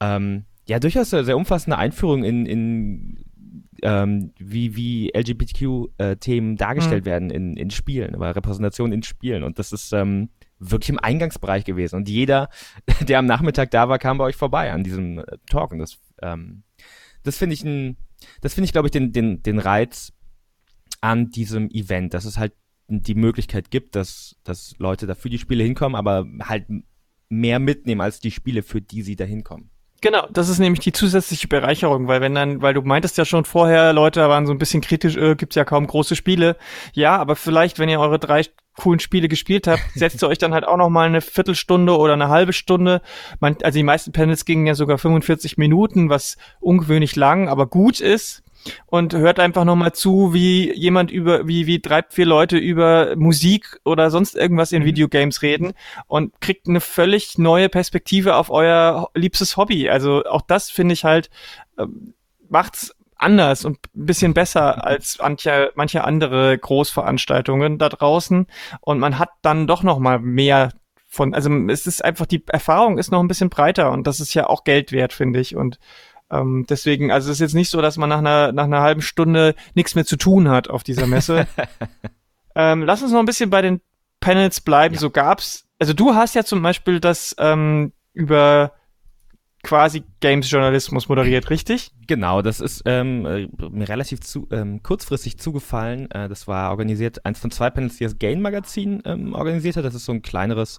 [0.01, 3.25] ähm, ja, durchaus sehr umfassende Einführung in, in
[3.83, 7.09] ähm, wie, wie LGBTQ-Themen äh, dargestellt mhm.
[7.09, 9.43] werden in, in Spielen, aber Repräsentation in Spielen.
[9.43, 11.97] Und das ist, ähm, wirklich im Eingangsbereich gewesen.
[11.97, 12.49] Und jeder,
[13.09, 15.73] der am Nachmittag da war, kam bei euch vorbei an diesem äh, Talk.
[15.73, 16.63] Und das, ähm,
[17.23, 17.97] das finde ich ein,
[18.41, 20.13] das finde ich, glaube ich, den, den, den Reiz
[21.01, 22.55] an diesem Event, dass es halt
[22.89, 26.67] die Möglichkeit gibt, dass, dass Leute dafür die Spiele hinkommen, aber halt
[27.29, 29.71] mehr mitnehmen als die Spiele, für die sie da hinkommen.
[30.05, 33.47] Genau, das ist nämlich die zusätzliche Bereicherung, weil wenn dann, weil du meintest ja schon
[33.47, 36.59] vorher, Leute waren so ein bisschen kritisch, äh, gibt's ja kaum große Spiele.
[36.93, 38.43] Ja, aber vielleicht, wenn ihr eure drei
[38.77, 42.13] coolen Spiele gespielt habt, setzt ihr euch dann halt auch noch mal eine Viertelstunde oder
[42.13, 43.01] eine halbe Stunde.
[43.41, 47.99] Man, also die meisten Panels gingen ja sogar 45 Minuten, was ungewöhnlich lang, aber gut
[48.01, 48.43] ist
[48.87, 53.79] und hört einfach nochmal zu, wie jemand über, wie, wie drei, vier Leute über Musik
[53.85, 54.87] oder sonst irgendwas in mhm.
[54.87, 55.73] Videogames reden
[56.07, 59.89] und kriegt eine völlig neue Perspektive auf euer liebstes Hobby.
[59.89, 61.31] Also auch das finde ich halt,
[61.77, 61.87] äh,
[62.49, 64.83] macht's anders und ein bisschen besser mhm.
[64.83, 68.47] als manche, manche andere Großveranstaltungen da draußen.
[68.81, 70.71] Und man hat dann doch noch mal mehr
[71.15, 74.35] von, also es ist einfach, die Erfahrung ist noch ein bisschen breiter und das ist
[74.35, 75.55] ja auch Geld wert, finde ich.
[75.55, 75.79] Und
[76.31, 79.03] ähm, deswegen, also es ist jetzt nicht so, dass man nach einer, nach einer halben
[79.03, 81.47] Stunde nichts mehr zu tun hat auf dieser Messe.
[82.55, 83.81] ähm, lass uns noch ein bisschen bei den
[84.21, 84.95] Panels bleiben.
[84.95, 85.01] Ja.
[85.01, 88.73] So gab's, also du hast ja zum Beispiel das ähm, über
[89.65, 91.91] quasi Games-Journalismus moderiert, richtig?
[92.07, 96.11] Genau, das ist ähm, äh, mir relativ zu, ähm, kurzfristig zugefallen.
[96.11, 99.85] Äh, das war organisiert, eins von zwei Panels, die das Game-Magazin ähm, organisiert hat.
[99.85, 100.79] Das ist so ein kleineres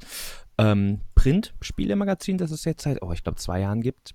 [0.57, 4.13] ähm, Print-Spielemagazin, das es jetzt seit, oh, ich glaube, zwei Jahren gibt.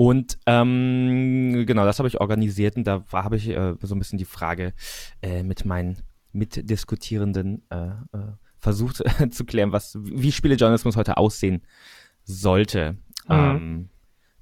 [0.00, 4.16] Und ähm, genau, das habe ich organisiert und da habe ich äh, so ein bisschen
[4.16, 4.72] die Frage
[5.20, 5.98] äh, mit meinen
[6.32, 11.60] Mitdiskutierenden äh, äh, versucht zu klären, was, wie Spielejournalismus heute aussehen
[12.24, 12.92] sollte.
[13.28, 13.34] Mhm.
[13.34, 13.88] Ähm,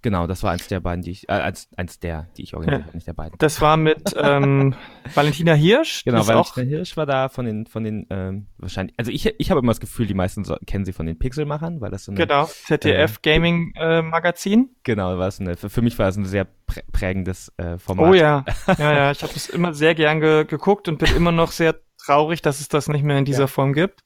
[0.03, 2.87] Genau, das war eins der beiden, die ich, äh, eins, eins der, die ich organisiert
[2.87, 3.37] habe, nicht der beiden.
[3.39, 4.75] Das war mit ähm,
[5.15, 6.05] Valentina Hirsch.
[6.05, 9.61] Genau, Valentina Hirsch war da von den, von den, ähm, wahrscheinlich, also ich, ich habe
[9.61, 12.21] immer das Gefühl, die meisten so, kennen sie von den Pixelmachern, weil das so eine,
[12.21, 14.71] Genau, ZDF äh, Gaming äh, Magazin.
[14.85, 16.47] Genau, war es eine, für, für mich war es ein sehr
[16.93, 18.11] prägendes äh, Format.
[18.11, 18.45] Oh ja,
[18.79, 21.75] ja, ja, ich habe das immer sehr gern ge geguckt und bin immer noch sehr
[22.05, 23.47] traurig, dass es das nicht mehr in dieser ja.
[23.49, 24.01] Form gibt.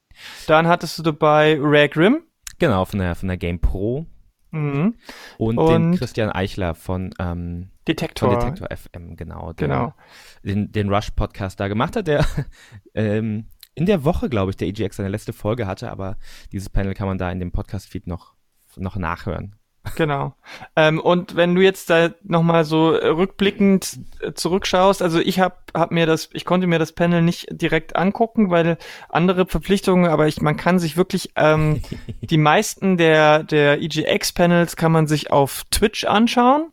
[0.47, 2.23] Dann hattest du dabei Rare Grimm.
[2.59, 4.07] Genau, von der, von der Game Pro.
[4.53, 4.95] Mhm.
[5.39, 8.31] Und, und, den Christian Eichler von ähm, Detektor.
[8.31, 9.53] Von Detektor FM, genau.
[9.55, 9.95] Der, genau.
[10.45, 12.25] Den, den Rush-Podcast da gemacht hat, der
[12.95, 16.19] ähm, in der Woche, glaube ich, der EGX seine letzte Folge hatte, aber
[16.53, 18.35] dieses Panel kann man da in dem Podcast-Feed noch,
[18.77, 19.57] noch nachhören.
[19.97, 20.35] Genau.
[20.77, 25.91] Ähm, und wenn du jetzt da nochmal so rückblickend äh, zurückschaust, also ich habe hab
[25.91, 30.41] mir das, ich konnte mir das Panel nicht direkt angucken, weil andere Verpflichtungen, aber ich,
[30.41, 31.83] man kann sich wirklich, ähm,
[32.23, 36.71] die meisten der, der EGX-Panels kann man sich auf Twitch anschauen.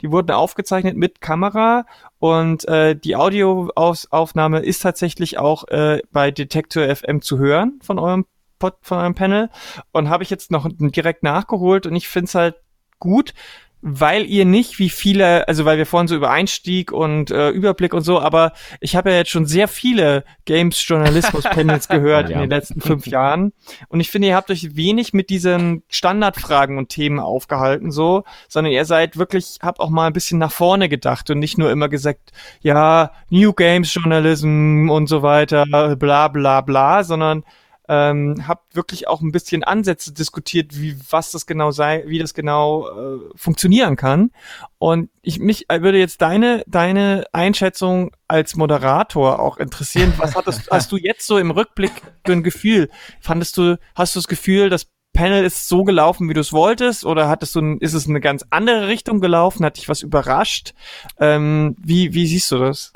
[0.00, 1.84] Die wurden aufgezeichnet mit Kamera
[2.20, 8.24] und äh, die Audioaufnahme ist tatsächlich auch äh, bei Detector FM zu hören von eurem
[8.58, 9.50] Pod von einem Panel
[9.92, 12.56] und habe ich jetzt noch direkt nachgeholt und ich finde es halt
[12.98, 13.34] gut,
[13.80, 17.94] weil ihr nicht wie viele, also weil wir vorhin so über Einstieg und äh, Überblick
[17.94, 22.34] und so, aber ich habe ja jetzt schon sehr viele Games-Journalismus-Panels gehört ja.
[22.34, 23.52] in den letzten fünf Jahren
[23.88, 28.72] und ich finde, ihr habt euch wenig mit diesen Standardfragen und Themen aufgehalten so, sondern
[28.72, 31.88] ihr seid wirklich, habt auch mal ein bisschen nach vorne gedacht und nicht nur immer
[31.88, 35.66] gesagt, ja, New Games Journalism und so weiter,
[35.96, 37.44] bla bla bla, sondern
[37.88, 42.34] ähm, habt wirklich auch ein bisschen Ansätze diskutiert, wie was das genau sei, wie das
[42.34, 44.30] genau äh, funktionieren kann.
[44.78, 50.12] Und ich mich äh, würde jetzt deine deine Einschätzung als Moderator auch interessieren.
[50.18, 51.92] Was hattest, hast du jetzt so im Rückblick
[52.24, 52.90] für ein Gefühl?
[53.20, 57.04] Fandest du, hast du das Gefühl, das Panel ist so gelaufen, wie du es wolltest,
[57.04, 59.64] oder hattest du, ist es eine ganz andere Richtung gelaufen?
[59.64, 60.74] Hat dich was überrascht?
[61.18, 62.92] Ähm, wie wie siehst du das?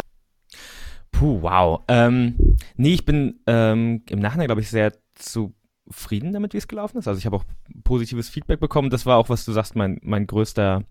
[1.13, 1.83] Puh, wow.
[1.89, 6.99] Ähm, nee, ich bin ähm, im Nachhinein, glaube ich, sehr zufrieden damit, wie es gelaufen
[6.99, 7.07] ist.
[7.07, 7.45] Also ich habe auch
[7.85, 8.91] positives Feedback bekommen.
[8.91, 10.85] Das war auch, was du sagst, mein, mein größter,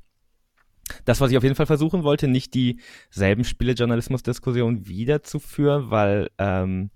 [1.05, 6.91] das, was ich auf jeden Fall versuchen wollte, nicht dieselben Spielejournalismus-Diskussionen wiederzuführen, weil ähm,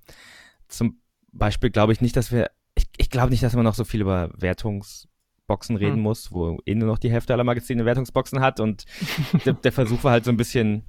[0.67, 3.83] zum Beispiel glaube ich nicht, dass wir, ich, ich glaube nicht, dass man noch so
[3.83, 6.01] viel über Wertungsboxen reden hm.
[6.01, 8.85] muss, wo eh nur noch die Hälfte aller Magazine Wertungsboxen hat und
[9.45, 10.83] der, der Versuch war halt so ein bisschen,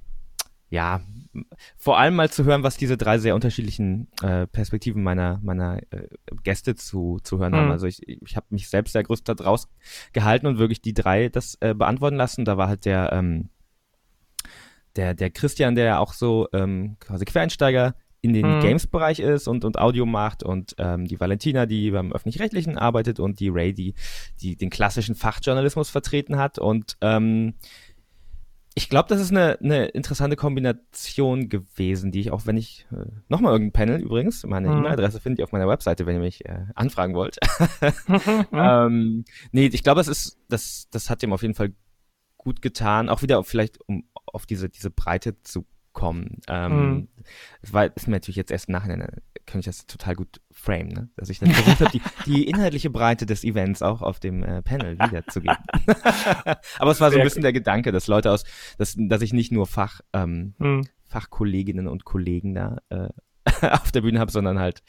[0.69, 1.01] ja,
[1.77, 6.07] vor allem mal zu hören, was diese drei sehr unterschiedlichen äh, Perspektiven meiner, meiner äh,
[6.43, 7.57] Gäste zu, zu hören mhm.
[7.57, 7.71] haben.
[7.71, 11.73] Also ich, ich habe mich selbst sehr größtenteils rausgehalten und wirklich die drei das äh,
[11.73, 12.43] beantworten lassen.
[12.43, 13.49] Da war halt der, ähm,
[14.95, 18.61] der, der Christian, der ja auch so ähm, quasi Quereinsteiger in den mhm.
[18.61, 23.39] Games-Bereich ist und, und Audio macht und ähm, die Valentina, die beim Öffentlich-Rechtlichen arbeitet und
[23.39, 23.93] die Ray, die,
[24.41, 27.53] die den klassischen Fachjournalismus vertreten hat und ähm,
[28.77, 33.07] ich glaube, das ist eine, eine interessante Kombination gewesen, die ich auch, wenn ich, äh,
[33.27, 34.77] nochmal irgendein Panel übrigens, meine mhm.
[34.77, 37.37] E-Mail-Adresse findet ihr auf meiner Webseite, wenn ihr mich äh, anfragen wollt.
[38.53, 41.73] ähm, nee, ich glaube, es ist, das, das hat ihm auf jeden Fall
[42.37, 45.65] gut getan, auch wieder vielleicht, um auf diese, diese Breite zu
[45.97, 46.41] kommen.
[46.47, 47.07] Ähm, mhm.
[47.63, 48.95] Es war, ist mir natürlich jetzt erst nachher,
[49.47, 51.09] kann ich das total gut frame, ne?
[51.15, 54.61] dass ich dann versucht habe, die, die inhaltliche Breite des Events auch auf dem äh,
[54.61, 55.57] Panel wiederzugeben.
[56.77, 58.43] Aber es war so ein bisschen der Gedanke, dass Leute aus,
[58.77, 60.83] dass, dass ich nicht nur Fach, ähm, mhm.
[61.07, 63.09] Fachkolleginnen und Kollegen da äh,
[63.71, 64.83] auf der Bühne habe, sondern halt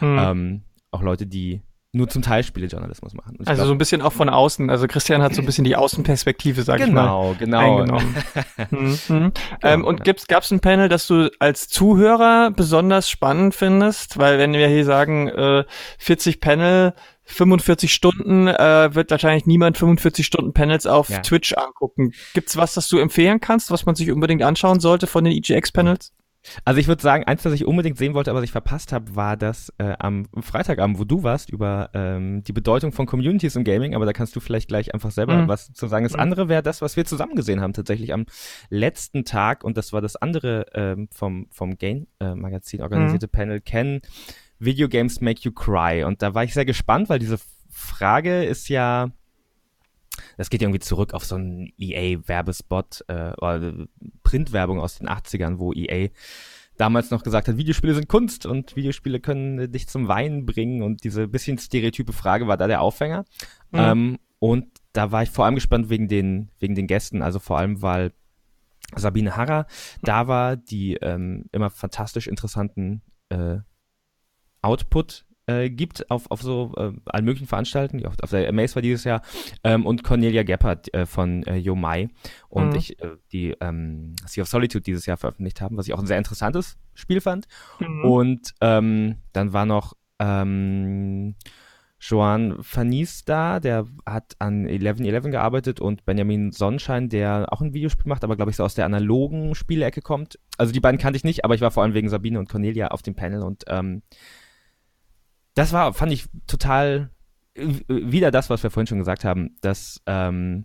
[0.00, 0.18] mhm.
[0.20, 1.60] ähm, auch Leute, die
[1.94, 3.36] nur zum Teil Spielejournalismus machen.
[3.40, 4.70] Also glaub, so ein bisschen auch von außen.
[4.70, 7.76] Also Christian hat so ein bisschen die Außenperspektive, sag genau, ich mal.
[7.76, 8.00] Genau, genau.
[8.70, 8.98] mhm.
[9.08, 9.32] mhm.
[9.62, 14.16] ähm, und gibt's, gab's ein Panel, das du als Zuhörer besonders spannend findest?
[14.16, 15.64] Weil wenn wir hier sagen, äh,
[15.98, 21.18] 40 Panel, 45 Stunden, äh, wird wahrscheinlich niemand 45 Stunden Panels auf ja.
[21.18, 22.12] Twitch angucken.
[22.32, 26.12] Gibt's was, das du empfehlen kannst, was man sich unbedingt anschauen sollte von den EGX-Panels?
[26.64, 29.14] Also ich würde sagen, eins, das ich unbedingt sehen wollte, aber was ich verpasst habe,
[29.14, 33.64] war das äh, am Freitagabend, wo du warst, über ähm, die Bedeutung von Communities im
[33.64, 35.48] Gaming, aber da kannst du vielleicht gleich einfach selber mhm.
[35.48, 36.04] was zu sagen.
[36.04, 36.20] Das mhm.
[36.20, 38.26] andere wäre das, was wir zusammen gesehen haben, tatsächlich am
[38.70, 43.32] letzten Tag, und das war das andere ähm, vom, vom Game-Magazin äh, organisierte mhm.
[43.32, 44.00] Panel, Can
[44.58, 46.04] Video Games Make You Cry?
[46.04, 47.38] Und da war ich sehr gespannt, weil diese
[47.70, 49.10] Frage ist ja
[50.42, 53.86] das geht irgendwie zurück auf so einen EA-Werbespot äh, oder
[54.24, 56.08] Printwerbung aus den 80ern, wo EA
[56.76, 61.04] damals noch gesagt hat, Videospiele sind Kunst und Videospiele können dich zum Weinen bringen und
[61.04, 63.24] diese bisschen stereotype Frage war da der Aufhänger.
[63.70, 63.78] Mhm.
[63.78, 67.58] Ähm, und da war ich vor allem gespannt wegen den, wegen den Gästen, also vor
[67.58, 68.12] allem, weil
[68.96, 69.68] Sabine Harrer
[70.02, 73.58] da war, die ähm, immer fantastisch interessanten äh,
[74.60, 78.82] Output äh, gibt auf, auf so äh, allen möglichen Veranstaltungen, auf, auf der Amaze war
[78.82, 79.22] dieses Jahr,
[79.64, 82.08] ähm, und Cornelia Geppert äh, von äh, Yo Mai
[82.48, 82.76] und mhm.
[82.76, 86.06] ich, äh, die ähm, Sea of Solitude dieses Jahr veröffentlicht haben, was ich auch ein
[86.06, 87.46] sehr interessantes Spiel fand.
[87.80, 88.04] Mhm.
[88.04, 91.34] Und ähm, dann war noch ähm,
[92.04, 98.08] Joan Fanis da, der hat an 1111 gearbeitet und Benjamin Sonnenschein, der auch ein Videospiel
[98.08, 100.38] macht, aber glaube ich so aus der analogen Spielecke kommt.
[100.58, 102.88] Also die beiden kannte ich nicht, aber ich war vor allem wegen Sabine und Cornelia
[102.88, 104.02] auf dem Panel und ähm,
[105.54, 107.10] das war, fand ich total
[107.54, 110.64] wieder das, was wir vorhin schon gesagt haben, dass ähm,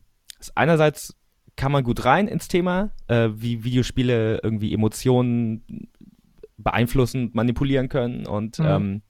[0.56, 1.16] einerseits
[1.56, 5.90] kann man gut rein ins Thema, äh, wie Videospiele irgendwie Emotionen
[6.58, 8.66] beeinflussen, manipulieren können und mhm.
[8.66, 9.02] ähm,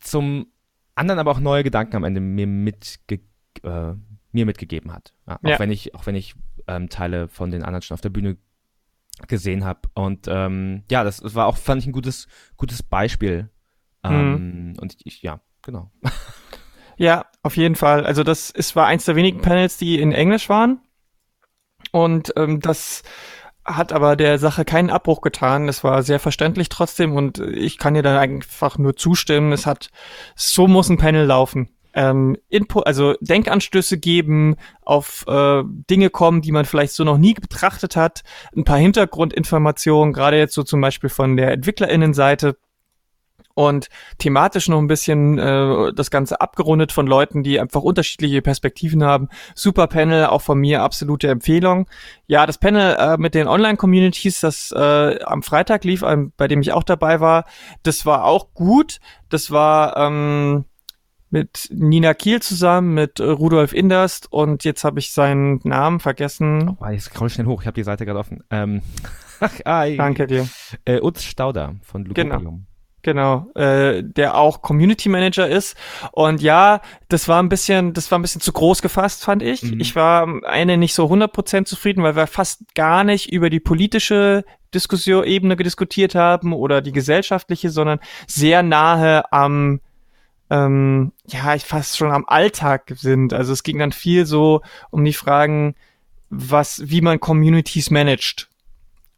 [0.00, 0.46] zum
[0.94, 3.20] anderen aber auch neue Gedanken am Ende mir, mitge
[3.62, 3.92] äh,
[4.32, 5.14] mir mitgegeben hat.
[5.26, 5.58] Ja, auch ja.
[5.58, 6.34] wenn ich, auch wenn ich
[6.66, 8.36] ähm, Teile von den anderen schon auf der Bühne
[9.28, 9.80] gesehen habe.
[9.94, 13.50] Und ähm, ja, das, das war auch, fand ich, ein gutes, gutes Beispiel
[14.10, 14.78] ähm, mhm.
[14.78, 15.90] Und ich, ja, genau.
[16.96, 18.06] Ja, auf jeden Fall.
[18.06, 20.80] Also das ist, war eins der wenigen Panels, die in Englisch waren.
[21.92, 23.02] Und ähm, das
[23.64, 25.68] hat aber der Sache keinen Abbruch getan.
[25.68, 29.52] Es war sehr verständlich trotzdem und ich kann dir da einfach nur zustimmen.
[29.52, 29.90] Es hat,
[30.34, 31.70] so muss ein Panel laufen.
[31.92, 37.34] Ähm, Input, also Denkanstöße geben, auf äh, Dinge kommen, die man vielleicht so noch nie
[37.34, 38.22] betrachtet hat,
[38.54, 42.58] ein paar Hintergrundinformationen, gerade jetzt so zum Beispiel von der EntwicklerInnenseite
[43.56, 43.88] und
[44.18, 49.28] thematisch noch ein bisschen äh, das Ganze abgerundet von Leuten, die einfach unterschiedliche Perspektiven haben.
[49.54, 51.88] Super Panel, auch von mir absolute Empfehlung.
[52.26, 56.60] Ja, das Panel äh, mit den Online-Communities, das äh, am Freitag lief, ähm, bei dem
[56.60, 57.46] ich auch dabei war,
[57.82, 58.98] das war auch gut.
[59.30, 60.66] Das war ähm,
[61.30, 66.76] mit Nina Kiel zusammen, mit Rudolf Inderst und jetzt habe ich seinen Namen vergessen.
[66.78, 68.44] Oh, jetzt scroll schnell hoch, ich habe die Seite gerade offen.
[68.50, 68.82] Ähm,
[69.64, 70.46] Danke dir.
[70.84, 72.38] Äh, Utz Stauder von Lukopium.
[72.38, 72.60] Genau.
[73.06, 75.76] Genau, äh, der auch Community Manager ist.
[76.10, 79.62] Und ja, das war ein bisschen, das war ein bisschen zu groß gefasst, fand ich.
[79.62, 79.78] Mhm.
[79.78, 83.60] Ich war am Ende nicht so 100% zufrieden, weil wir fast gar nicht über die
[83.60, 89.78] politische Diskussion Ebene diskutiert haben oder die gesellschaftliche, sondern sehr nahe am
[90.50, 93.32] ähm, ja, ich fast schon am Alltag sind.
[93.32, 95.76] Also es ging dann viel so um die Fragen,
[96.28, 98.48] was, wie man Communities managt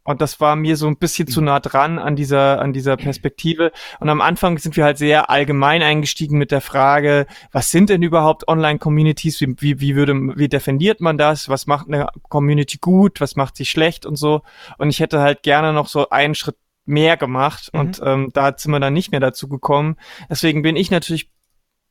[0.09, 3.71] Und das war mir so ein bisschen zu nah dran an dieser, an dieser Perspektive.
[3.99, 8.01] Und am Anfang sind wir halt sehr allgemein eingestiegen mit der Frage, was sind denn
[8.01, 9.39] überhaupt Online-Communities?
[9.39, 11.47] Wie, wie, wie würde, wie definiert man das?
[11.47, 13.21] Was macht eine Community gut?
[13.21, 14.41] Was macht sie schlecht und so?
[14.79, 17.79] Und ich hätte halt gerne noch so einen Schritt mehr gemacht mhm.
[17.79, 19.95] und ähm, da sind wir dann nicht mehr dazu gekommen.
[20.27, 21.29] Deswegen bin ich natürlich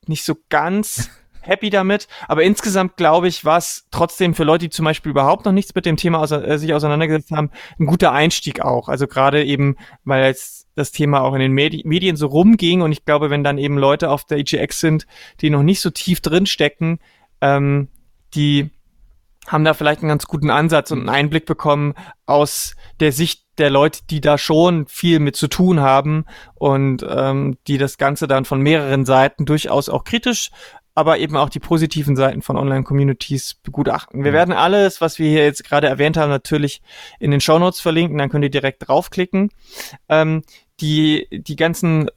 [0.08, 1.08] nicht so ganz
[1.48, 2.06] happy damit.
[2.28, 5.74] Aber insgesamt glaube ich, war es trotzdem für Leute, die zum Beispiel überhaupt noch nichts
[5.74, 8.88] mit dem Thema ause äh, sich auseinandergesetzt haben, ein guter Einstieg auch.
[8.88, 12.92] Also gerade eben, weil jetzt das Thema auch in den Medi Medien so rumging und
[12.92, 15.06] ich glaube, wenn dann eben Leute auf der EGX sind,
[15.40, 17.00] die noch nicht so tief drin stecken,
[17.40, 17.88] ähm,
[18.34, 18.70] die
[19.48, 21.94] haben da vielleicht einen ganz guten Ansatz und einen Einblick bekommen
[22.26, 27.58] aus der Sicht der Leute, die da schon viel mit zu tun haben und ähm,
[27.66, 30.50] die das Ganze dann von mehreren Seiten durchaus auch kritisch
[30.98, 34.24] aber eben auch die positiven Seiten von Online-Communities begutachten.
[34.24, 34.36] Wir mhm.
[34.36, 36.82] werden alles, was wir hier jetzt gerade erwähnt haben, natürlich
[37.20, 39.50] in den Shownotes verlinken, dann könnt ihr direkt draufklicken.
[40.08, 40.42] Ähm,
[40.80, 42.10] die, die ganzen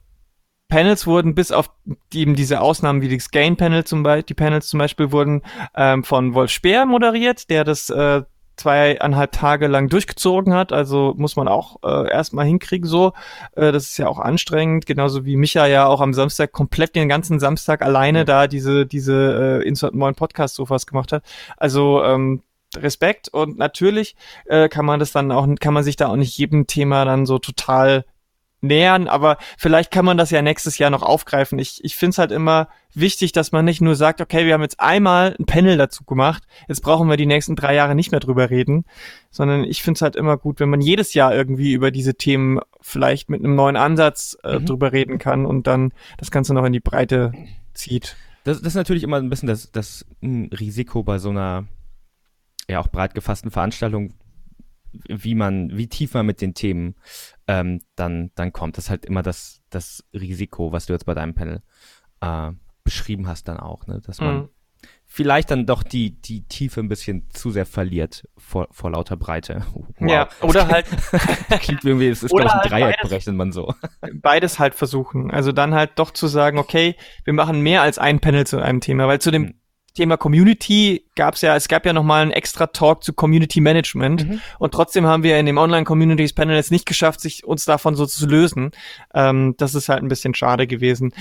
[0.68, 1.70] Panels wurden bis auf
[2.12, 5.42] eben diese Ausnahmen wie das Gain-Panel zum Beispiel, die Panels zum Beispiel wurden
[5.76, 8.22] ähm, von Wolf Speer moderiert, der das äh,
[8.56, 10.72] zweieinhalb Tage lang durchgezogen hat.
[10.72, 13.12] Also muss man auch äh, erstmal hinkriegen so.
[13.56, 17.08] Äh, das ist ja auch anstrengend, genauso wie Micha ja auch am Samstag komplett den
[17.08, 18.26] ganzen Samstag alleine mhm.
[18.26, 21.24] da diese, diese äh, Insert Moin Podcast Sofas gemacht hat.
[21.56, 22.42] Also ähm,
[22.76, 26.36] Respekt und natürlich äh, kann man das dann auch, kann man sich da auch nicht
[26.36, 28.04] jedem Thema dann so total
[28.62, 31.58] nähern, aber vielleicht kann man das ja nächstes Jahr noch aufgreifen.
[31.58, 34.62] Ich, ich finde es halt immer wichtig, dass man nicht nur sagt, okay, wir haben
[34.62, 38.20] jetzt einmal ein Panel dazu gemacht, jetzt brauchen wir die nächsten drei Jahre nicht mehr
[38.20, 38.84] drüber reden,
[39.30, 42.60] sondern ich finde es halt immer gut, wenn man jedes Jahr irgendwie über diese Themen
[42.80, 44.66] vielleicht mit einem neuen Ansatz äh, mhm.
[44.66, 47.32] drüber reden kann und dann das Ganze noch in die Breite
[47.74, 48.16] zieht.
[48.44, 51.64] Das, das ist natürlich immer ein bisschen das, das Risiko bei so einer
[52.68, 54.14] ja auch breit gefassten Veranstaltung,
[55.08, 56.96] wie man, wie tief man mit den Themen
[57.46, 58.76] ähm, dann, dann kommt.
[58.76, 61.62] Das ist halt immer das, das Risiko, was du jetzt bei deinem Panel
[62.20, 62.52] äh,
[62.84, 64.00] beschrieben hast, dann auch, ne?
[64.04, 64.48] Dass man mhm.
[65.04, 69.64] vielleicht dann doch die, die Tiefe ein bisschen zu sehr verliert vor, vor lauter Breite.
[69.98, 70.10] Wow.
[70.10, 70.86] Ja, oder halt.
[71.60, 73.72] klingt irgendwie, es ist, glaube ich, ein halt Dreieck beides, berechnet man so.
[74.14, 75.30] Beides halt versuchen.
[75.30, 78.80] Also dann halt doch zu sagen, okay, wir machen mehr als ein Panel zu einem
[78.80, 79.54] Thema, weil zu dem mhm.
[79.94, 84.28] Thema Community gab es ja, es gab ja nochmal einen extra Talk zu Community Management
[84.28, 84.40] mhm.
[84.58, 87.94] und trotzdem haben wir in dem Online Communities Panel jetzt nicht geschafft, sich uns davon
[87.94, 88.70] so zu lösen.
[89.14, 91.12] Ähm, das ist halt ein bisschen schade gewesen.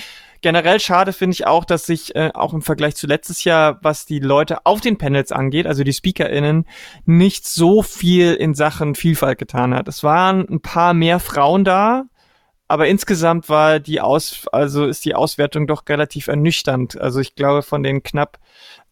[0.41, 4.05] Generell schade finde ich auch, dass sich äh, auch im Vergleich zu letztes Jahr, was
[4.05, 6.65] die Leute auf den Panels angeht, also die SpeakerInnen,
[7.05, 9.87] nicht so viel in Sachen Vielfalt getan hat.
[9.87, 12.05] Es waren ein paar mehr Frauen da,
[12.71, 16.99] aber insgesamt war die Aus, also ist die Auswertung doch relativ ernüchternd.
[16.99, 18.39] Also ich glaube, von den knapp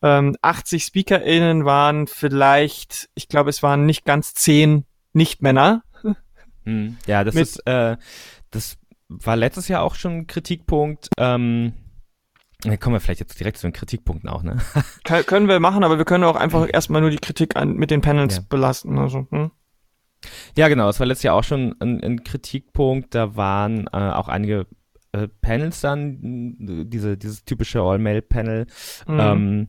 [0.01, 5.83] ähm, 80 SpeakerInnen waren vielleicht, ich glaube, es waren nicht ganz zehn Nicht-Männer.
[6.65, 7.97] Hm, ja, das ist, äh,
[8.51, 11.09] das war letztes Jahr auch schon ein Kritikpunkt.
[11.17, 11.73] Ähm,
[12.79, 14.57] kommen wir vielleicht jetzt direkt zu den Kritikpunkten auch, ne?
[15.25, 18.01] können wir machen, aber wir können auch einfach erstmal nur die Kritik an, mit den
[18.01, 18.43] Panels ja.
[18.47, 18.97] belasten.
[18.97, 19.51] Also, hm?
[20.57, 20.87] Ja, genau.
[20.87, 23.15] Das war letztes Jahr auch schon ein, ein Kritikpunkt.
[23.15, 24.67] Da waren äh, auch einige
[25.13, 26.57] äh, Panels dann,
[26.89, 28.67] diese, dieses typische All-Mail-Panel.
[29.07, 29.19] Mhm.
[29.19, 29.67] Ähm,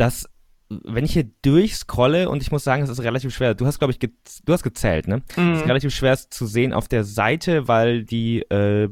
[0.00, 0.26] das,
[0.68, 3.54] wenn ich hier durchscrolle und ich muss sagen, es ist relativ schwer.
[3.54, 5.22] Du hast, glaube ich, du hast gezählt, ne?
[5.36, 5.52] Mhm.
[5.52, 8.88] Es ist relativ schwer zu sehen auf der Seite, weil die äh,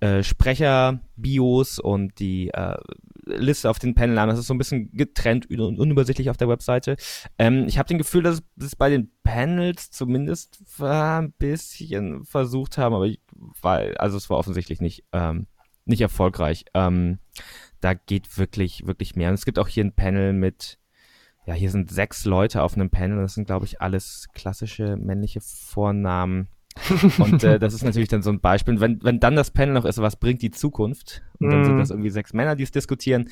[0.00, 2.76] äh, Sprecher-Bios und die äh,
[3.24, 4.30] Liste auf den Panelnamen.
[4.30, 6.96] Das ist so ein bisschen getrennt und unübersichtlich auf der Webseite.
[7.38, 12.94] Ähm, ich habe den Gefühl, dass es bei den Panels zumindest ein bisschen versucht haben,
[12.94, 13.20] aber ich
[13.60, 15.46] war, also es war offensichtlich nicht, ähm,
[15.84, 16.64] nicht erfolgreich.
[16.74, 17.18] Ähm,
[17.80, 19.28] da geht wirklich, wirklich mehr.
[19.28, 20.78] Und es gibt auch hier ein Panel mit,
[21.46, 23.20] ja, hier sind sechs Leute auf einem Panel.
[23.20, 26.48] Das sind, glaube ich, alles klassische männliche Vornamen.
[27.18, 28.80] und äh, das ist natürlich dann so ein Beispiel.
[28.80, 31.22] Wenn, wenn dann das Panel noch ist, was bringt die Zukunft?
[31.40, 31.78] Und dann sind mhm.
[31.78, 33.30] das irgendwie sechs Männer, die es diskutieren.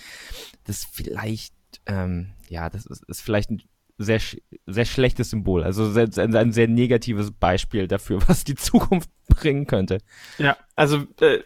[0.64, 1.54] Das ist vielleicht,
[1.86, 3.62] ähm, ja, das ist, ist vielleicht ein
[3.98, 4.20] sehr,
[4.66, 5.64] sehr schlechtes Symbol.
[5.64, 9.98] Also sehr, ein sehr negatives Beispiel dafür, was die Zukunft bringen könnte.
[10.38, 11.38] Ja, also äh,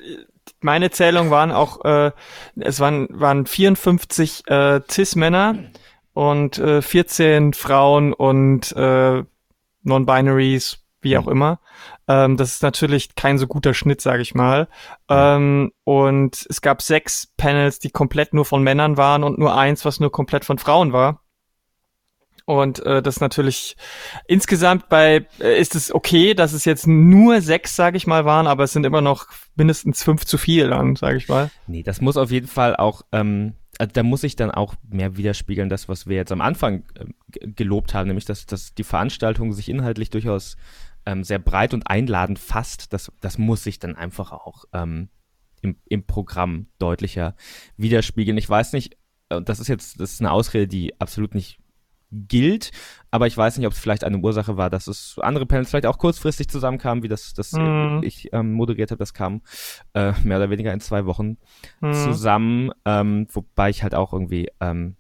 [0.61, 2.13] meine Zählung waren auch, äh,
[2.57, 5.57] es waren, waren 54 äh, Cis-Männer
[6.13, 9.23] und äh, 14 Frauen und äh,
[9.83, 11.33] Non-Binaries wie auch mhm.
[11.33, 11.61] immer.
[12.09, 14.69] Ähm, das ist natürlich kein so guter Schnitt, sage ich mal.
[15.09, 19.85] Ähm, und es gab sechs Panels, die komplett nur von Männern waren und nur eins,
[19.85, 21.23] was nur komplett von Frauen war.
[22.51, 23.77] Und äh, das natürlich
[24.27, 28.49] insgesamt bei äh, ist es okay, dass es jetzt nur sechs, sage ich mal, waren,
[28.49, 31.53] aber es sind immer noch mindestens fünf zu viel dann, sage ich mal.
[31.69, 35.17] Nee, das muss auf jeden Fall auch, ähm, also da muss ich dann auch mehr
[35.17, 39.53] widerspiegeln, das, was wir jetzt am Anfang äh, gelobt haben, nämlich dass, dass die Veranstaltung
[39.53, 40.57] sich inhaltlich durchaus
[41.07, 42.93] ähm, sehr breit und einladend fasst.
[42.93, 45.09] Das, das muss sich dann einfach auch ähm,
[45.63, 47.37] im, im Programm deutlicher
[47.77, 48.37] widerspiegeln.
[48.39, 48.97] Ich weiß nicht,
[49.29, 51.60] und das ist jetzt, das ist eine Ausrede, die absolut nicht
[52.13, 52.71] gilt.
[53.11, 55.87] Aber ich weiß nicht, ob es vielleicht eine Ursache war, dass es andere Panels vielleicht
[55.87, 58.01] auch kurzfristig zusammenkamen, wie das, das mhm.
[58.03, 58.99] ich ähm, moderiert habe.
[58.99, 59.43] Das kam
[59.95, 61.39] äh, mehr oder weniger in zwei Wochen
[61.81, 61.93] mhm.
[61.93, 62.71] zusammen.
[62.85, 64.97] Ähm, wobei ich halt auch irgendwie ähm,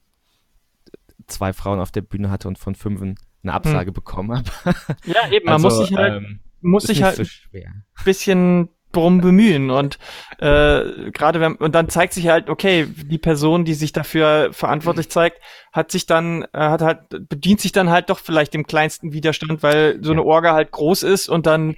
[1.26, 3.94] zwei Frauen auf der Bühne hatte und von fünf eine Absage mhm.
[3.94, 4.76] bekommen habe.
[5.04, 7.22] Ja, eben, man also, muss sich halt, ähm, muss sich halt so
[7.54, 9.70] ein bisschen drum bemühen.
[9.70, 9.98] Und
[10.38, 15.10] äh, gerade wenn und dann zeigt sich halt okay die Person die sich dafür verantwortlich
[15.10, 15.40] zeigt
[15.72, 19.62] hat sich dann äh, hat halt bedient sich dann halt doch vielleicht dem kleinsten Widerstand
[19.62, 21.76] weil so eine Orga halt groß ist und dann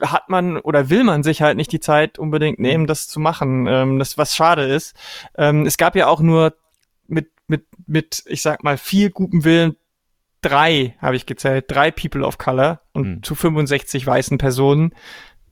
[0.00, 3.66] hat man oder will man sich halt nicht die Zeit unbedingt nehmen das zu machen
[3.66, 4.94] ähm, das was schade ist.
[5.36, 6.54] Ähm, es gab ja auch nur
[7.06, 9.76] mit mit mit ich sag mal viel gutem Willen
[10.40, 13.22] drei habe ich gezählt drei People of Color und mhm.
[13.22, 14.94] zu 65 weißen Personen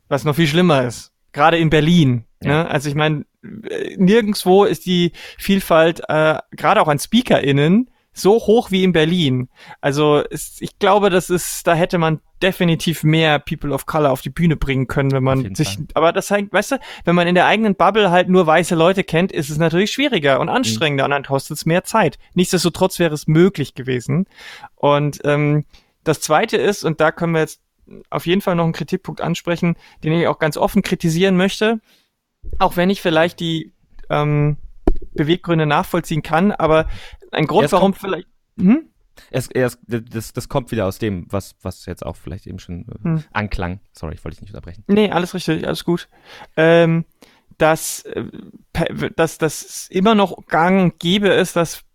[0.08, 1.12] was noch viel schlimmer ist.
[1.32, 2.24] Gerade in Berlin.
[2.42, 2.64] Ja.
[2.64, 2.70] Ne?
[2.70, 3.24] Also ich meine,
[3.96, 9.50] nirgendswo ist die Vielfalt, äh, gerade auch an SpeakerInnen, so hoch wie in Berlin.
[9.80, 14.22] Also ist, ich glaube, das ist, da hätte man definitiv mehr People of Color auf
[14.22, 15.86] die Bühne bringen können, wenn man sich, Fall.
[15.94, 19.04] aber das hängt, weißt du, wenn man in der eigenen Bubble halt nur weiße Leute
[19.04, 21.06] kennt, ist es natürlich schwieriger und anstrengender mhm.
[21.06, 22.18] und dann kostet es mehr Zeit.
[22.34, 24.26] Nichtsdestotrotz wäre es möglich gewesen.
[24.74, 25.66] Und ähm,
[26.04, 27.60] das zweite ist, und da können wir jetzt
[28.10, 31.80] auf jeden Fall noch einen Kritikpunkt ansprechen, den ich auch ganz offen kritisieren möchte.
[32.58, 33.72] Auch wenn ich vielleicht die
[34.10, 34.56] ähm,
[35.14, 36.88] Beweggründe nachvollziehen kann, aber
[37.32, 38.28] ein Grund, warum vielleicht.
[38.58, 38.88] Hm?
[39.30, 42.86] Es, es, das, das kommt wieder aus dem, was, was jetzt auch vielleicht eben schon
[42.88, 43.24] äh, hm.
[43.32, 43.80] anklang.
[43.92, 44.84] Sorry, ich wollte dich nicht unterbrechen.
[44.88, 46.08] Nee, alles richtig, alles gut.
[46.56, 47.06] Ähm,
[47.58, 48.24] dass, äh,
[49.16, 51.85] dass das immer noch gang und gäbe ist, dass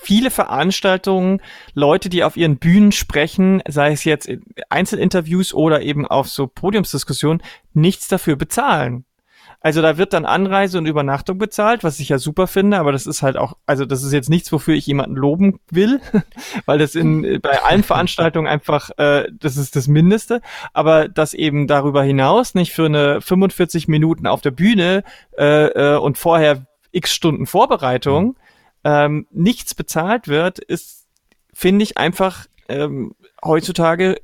[0.00, 1.40] viele Veranstaltungen
[1.74, 6.46] Leute, die auf ihren Bühnen sprechen, sei es jetzt in Einzelinterviews oder eben auf so
[6.46, 7.42] Podiumsdiskussionen,
[7.74, 9.04] nichts dafür bezahlen.
[9.60, 13.08] Also da wird dann Anreise und Übernachtung bezahlt, was ich ja super finde, aber das
[13.08, 16.00] ist halt auch, also das ist jetzt nichts, wofür ich jemanden loben will,
[16.66, 20.42] weil das in bei allen Veranstaltungen einfach, äh, das ist das Mindeste.
[20.72, 25.02] Aber das eben darüber hinaus nicht für eine 45 Minuten auf der Bühne
[25.36, 28.36] äh, äh, und vorher x Stunden Vorbereitung, mhm
[28.84, 31.06] ähm, nichts bezahlt wird, ist,
[31.52, 33.14] finde ich, einfach ähm,
[33.44, 34.16] heutzutage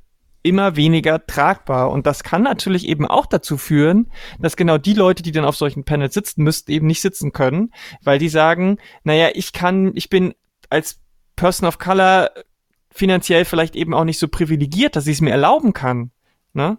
[0.43, 1.91] immer weniger tragbar.
[1.91, 5.57] Und das kann natürlich eben auch dazu führen, dass genau die Leute, die dann auf
[5.57, 10.11] solchen Panels sitzen müssten, eben nicht sitzen können, weil die sagen, naja, ich kann, ich
[10.11, 10.35] bin
[10.69, 11.01] als
[11.35, 12.31] Person of Color
[12.91, 16.13] finanziell vielleicht eben auch nicht so privilegiert, dass ich es mir erlauben kann.
[16.53, 16.79] Ne?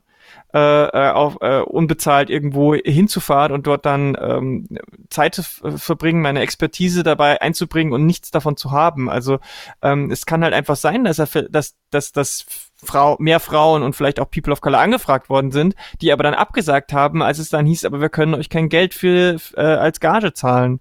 [0.55, 4.69] Äh, äh, auf, äh, unbezahlt irgendwo hinzufahren und dort dann ähm,
[5.09, 9.09] Zeit zu verbringen, meine Expertise dabei einzubringen und nichts davon zu haben.
[9.09, 9.39] Also
[9.81, 12.45] ähm, es kann halt einfach sein, dass er, dass, dass, dass
[12.81, 16.33] Frau, mehr Frauen und vielleicht auch People of Color angefragt worden sind, die aber dann
[16.33, 19.99] abgesagt haben, als es dann hieß, aber wir können euch kein Geld für äh, als
[19.99, 20.79] Gage zahlen.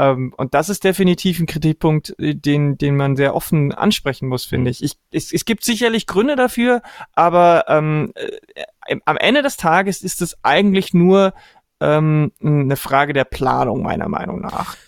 [0.00, 4.46] Ähm, und das ist definitiv ein Kritikpunkt, äh, den, den man sehr offen ansprechen muss,
[4.46, 4.82] finde ich.
[4.82, 6.80] ich es, es gibt sicherlich Gründe dafür,
[7.12, 11.34] aber ähm, äh, am Ende des Tages ist es eigentlich nur
[11.80, 14.78] ähm, eine Frage der Planung, meiner Meinung nach.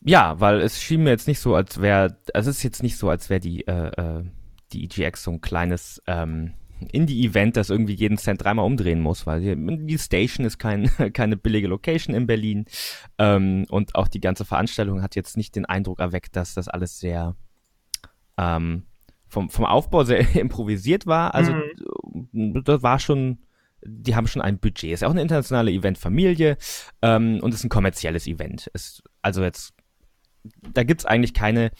[0.00, 2.98] Ja, weil es schien mir jetzt nicht so, als wäre, also es ist jetzt nicht
[2.98, 4.24] so, als wäre die, äh, äh
[4.72, 9.40] die EGX so ein kleines, ähm, Indie-Event, das irgendwie jeden Cent dreimal umdrehen muss, weil
[9.40, 12.66] die, die Station ist kein, keine billige Location in Berlin
[13.18, 16.98] ähm, und auch die ganze Veranstaltung hat jetzt nicht den Eindruck erweckt, dass das alles
[16.98, 17.34] sehr
[18.36, 18.84] ähm,
[19.28, 21.34] vom, vom Aufbau sehr improvisiert war.
[21.34, 22.62] Also mhm.
[22.64, 23.38] das war schon,
[23.84, 24.92] die haben schon ein Budget.
[24.92, 26.56] Ist ja auch eine internationale Eventfamilie
[27.02, 28.68] ähm, und ist ein kommerzielles Event.
[28.68, 29.74] Ist also jetzt,
[30.72, 31.70] da gibt's eigentlich keine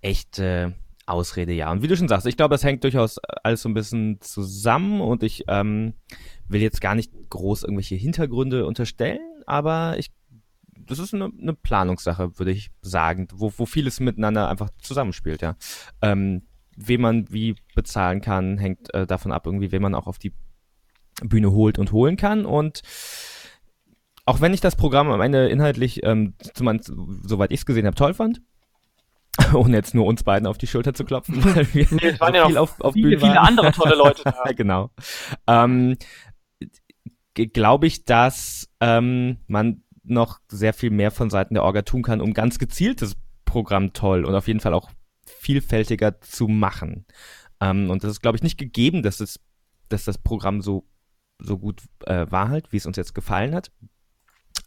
[0.00, 0.74] echte
[1.06, 1.70] Ausrede, ja.
[1.70, 5.00] Und wie du schon sagst, ich glaube, das hängt durchaus alles so ein bisschen zusammen
[5.00, 5.94] und ich ähm,
[6.48, 10.10] will jetzt gar nicht groß irgendwelche Hintergründe unterstellen, aber ich,
[10.74, 15.56] das ist eine, eine Planungssache, würde ich sagen, wo, wo vieles miteinander einfach zusammenspielt, ja.
[16.02, 16.42] Ähm,
[16.76, 20.32] wen man wie bezahlen kann, hängt äh, davon ab, irgendwie, wen man auch auf die
[21.22, 22.82] Bühne holt und holen kann und
[24.26, 28.12] auch wenn ich das Programm am Ende inhaltlich, ähm, soweit ich es gesehen habe, toll
[28.12, 28.42] fand,
[29.54, 32.34] ohne jetzt nur uns beiden auf die Schulter zu klopfen, weil wir nee, es waren
[32.34, 34.44] ja viel auf, auf viele, viele andere tolle Leute da.
[34.56, 34.90] genau.
[35.46, 35.96] Ähm,
[37.34, 42.22] Glaube ich, dass ähm, man noch sehr viel mehr von Seiten der Orga tun kann,
[42.22, 44.90] um ganz gezieltes Programm toll und auf jeden Fall auch
[45.26, 47.04] vielfältiger zu machen.
[47.60, 49.40] Ähm, und das ist, glaube ich, nicht gegeben, dass, es,
[49.88, 50.86] dass das Programm so,
[51.38, 53.70] so gut äh, war halt, wie es uns jetzt gefallen hat.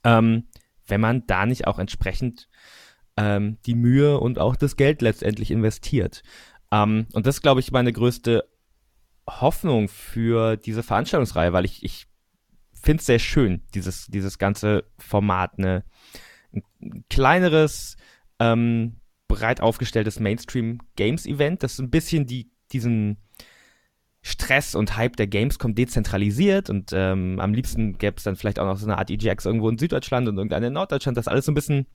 [0.04, 0.48] Ähm,
[0.86, 2.50] wenn man da nicht auch entsprechend
[3.20, 6.24] ähm, die Mühe und auch das Geld letztendlich investiert.
[6.72, 8.48] Ähm, und das ist, glaube ich, meine größte
[9.28, 12.08] Hoffnung für diese Veranstaltungsreihe, weil ich, ich
[12.74, 15.84] finde es sehr schön, dieses, dieses ganze Format, ne?
[16.82, 17.98] Ein kleineres,
[18.40, 18.96] ähm,
[19.28, 23.18] breit aufgestelltes Mainstream-Games-Event, das ein bisschen die, diesen
[24.22, 28.66] Stress und Hype der Gamescom dezentralisiert und ähm, am liebsten gäbe es dann vielleicht auch
[28.66, 31.52] noch so eine Art EGX irgendwo in Süddeutschland und irgendeine in Norddeutschland, das alles so
[31.52, 31.86] ein bisschen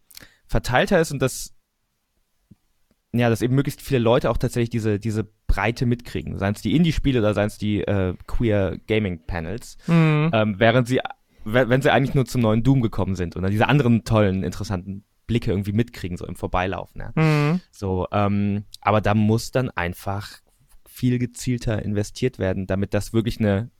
[0.46, 1.54] verteilter ist und das
[3.14, 6.36] ja, dass eben möglichst viele Leute auch tatsächlich diese, diese Breite mitkriegen.
[6.38, 9.78] Seien es die Indie-Spiele oder seien es die äh, Queer Gaming-Panels.
[9.86, 10.30] Mhm.
[10.32, 11.00] Ähm, während sie,
[11.44, 15.52] wenn sie eigentlich nur zum neuen Doom gekommen sind oder diese anderen tollen, interessanten Blicke
[15.52, 17.00] irgendwie mitkriegen, so im Vorbeilaufen.
[17.00, 17.12] Ja.
[17.14, 17.60] Mhm.
[17.70, 20.40] So, ähm, aber da muss dann einfach
[20.84, 23.70] viel gezielter investiert werden, damit das wirklich eine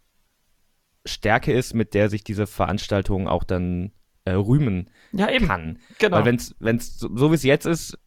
[1.04, 3.92] Stärke ist, mit der sich diese Veranstaltung auch dann
[4.24, 5.46] äh, rühmen ja, eben.
[5.46, 5.78] kann.
[5.98, 6.16] Genau.
[6.16, 6.24] Weil
[6.58, 7.98] wenn es so, so wie es jetzt ist,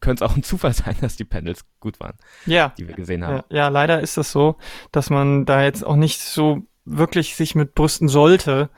[0.00, 2.72] könnte es auch ein Zufall sein, dass die Panels gut waren, ja.
[2.76, 3.42] die wir gesehen haben.
[3.48, 4.56] Ja, ja, leider ist das so,
[4.90, 8.68] dass man da jetzt auch nicht so wirklich sich mit brüsten sollte.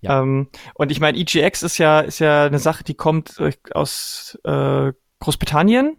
[0.00, 0.20] Ja.
[0.20, 3.40] Ähm, und ich meine, EGX ist ja, ist ja eine Sache, die kommt
[3.72, 5.96] aus äh, Großbritannien.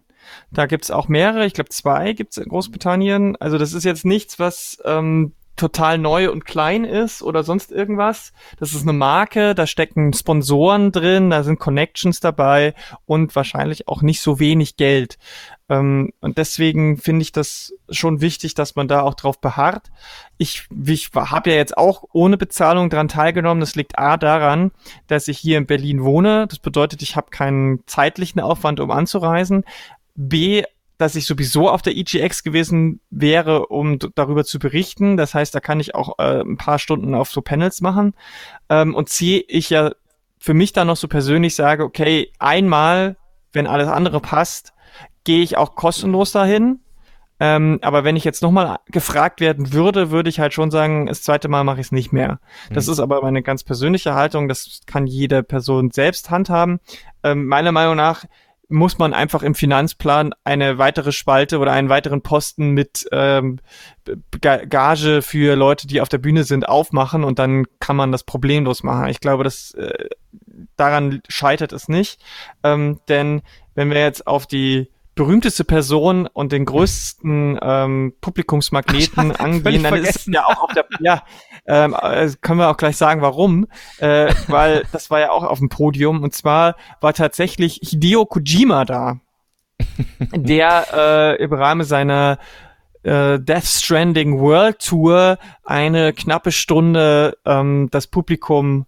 [0.52, 3.36] Da gibt's auch mehrere, ich glaube zwei gibt's in Großbritannien.
[3.38, 8.34] Also das ist jetzt nichts, was ähm, total neu und klein ist oder sonst irgendwas.
[8.60, 12.74] Das ist eine Marke, da stecken Sponsoren drin, da sind Connections dabei
[13.06, 15.18] und wahrscheinlich auch nicht so wenig Geld.
[15.70, 19.92] Ähm, und deswegen finde ich das schon wichtig, dass man da auch drauf beharrt.
[20.38, 23.62] Ich, ich habe ja jetzt auch ohne Bezahlung dran teilgenommen.
[23.62, 24.72] Das liegt A daran,
[25.08, 26.48] dass ich hier in Berlin wohne.
[26.48, 29.64] Das bedeutet, ich habe keinen zeitlichen Aufwand, um anzureisen.
[30.16, 30.64] B,
[31.04, 35.18] dass ich sowieso auf der EGX gewesen wäre, um darüber zu berichten.
[35.18, 38.14] Das heißt, da kann ich auch äh, ein paar Stunden auf so Panels machen.
[38.70, 39.92] Ähm, und C, ich ja
[40.40, 43.18] für mich dann noch so persönlich sage, okay, einmal,
[43.52, 44.72] wenn alles andere passt,
[45.26, 46.80] gehe ich auch kostenlos dahin.
[47.42, 51.22] Ähm, aber wenn ich jetzt nochmal gefragt werden würde, würde ich halt schon sagen, das
[51.22, 52.40] zweite Mal mache ich es nicht mehr.
[52.72, 52.94] Das mhm.
[52.94, 54.48] ist aber meine ganz persönliche Haltung.
[54.48, 56.80] Das kann jede Person selbst handhaben.
[57.24, 58.24] Ähm, meiner Meinung nach
[58.70, 63.60] muss man einfach im Finanzplan eine weitere Spalte oder einen weiteren Posten mit ähm,
[64.42, 68.84] Gage für Leute, die auf der Bühne sind, aufmachen und dann kann man das problemlos
[68.84, 69.08] machen.
[69.08, 70.10] Ich glaube, dass äh,
[70.76, 72.22] daran scheitert es nicht,
[72.64, 73.42] ähm, denn
[73.76, 80.28] wenn wir jetzt auf die berühmteste Person und den größten ähm, Publikumsmagneten angehen, dann ist
[80.28, 81.24] es ja auch auf der, ja,
[81.66, 83.68] ähm, äh, können wir auch gleich sagen, warum,
[84.00, 86.24] äh, weil das war ja auch auf dem Podium.
[86.24, 89.20] Und zwar war tatsächlich Hideo Kojima da,
[90.34, 92.40] der äh, im Rahmen seiner
[93.04, 98.88] äh, Death Stranding World Tour eine knappe Stunde ähm, das Publikum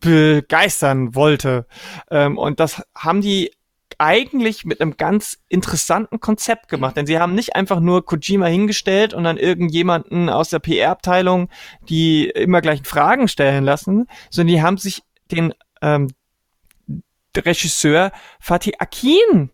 [0.00, 1.66] begeistern wollte.
[2.10, 3.50] Ähm, und das haben die
[3.98, 9.12] eigentlich mit einem ganz interessanten Konzept gemacht, denn sie haben nicht einfach nur Kojima hingestellt
[9.12, 11.48] und dann irgendjemanden aus der PR-Abteilung
[11.88, 16.08] die immer gleichen Fragen stellen lassen, sondern die haben sich den ähm,
[17.36, 19.50] Regisseur Fatih Akin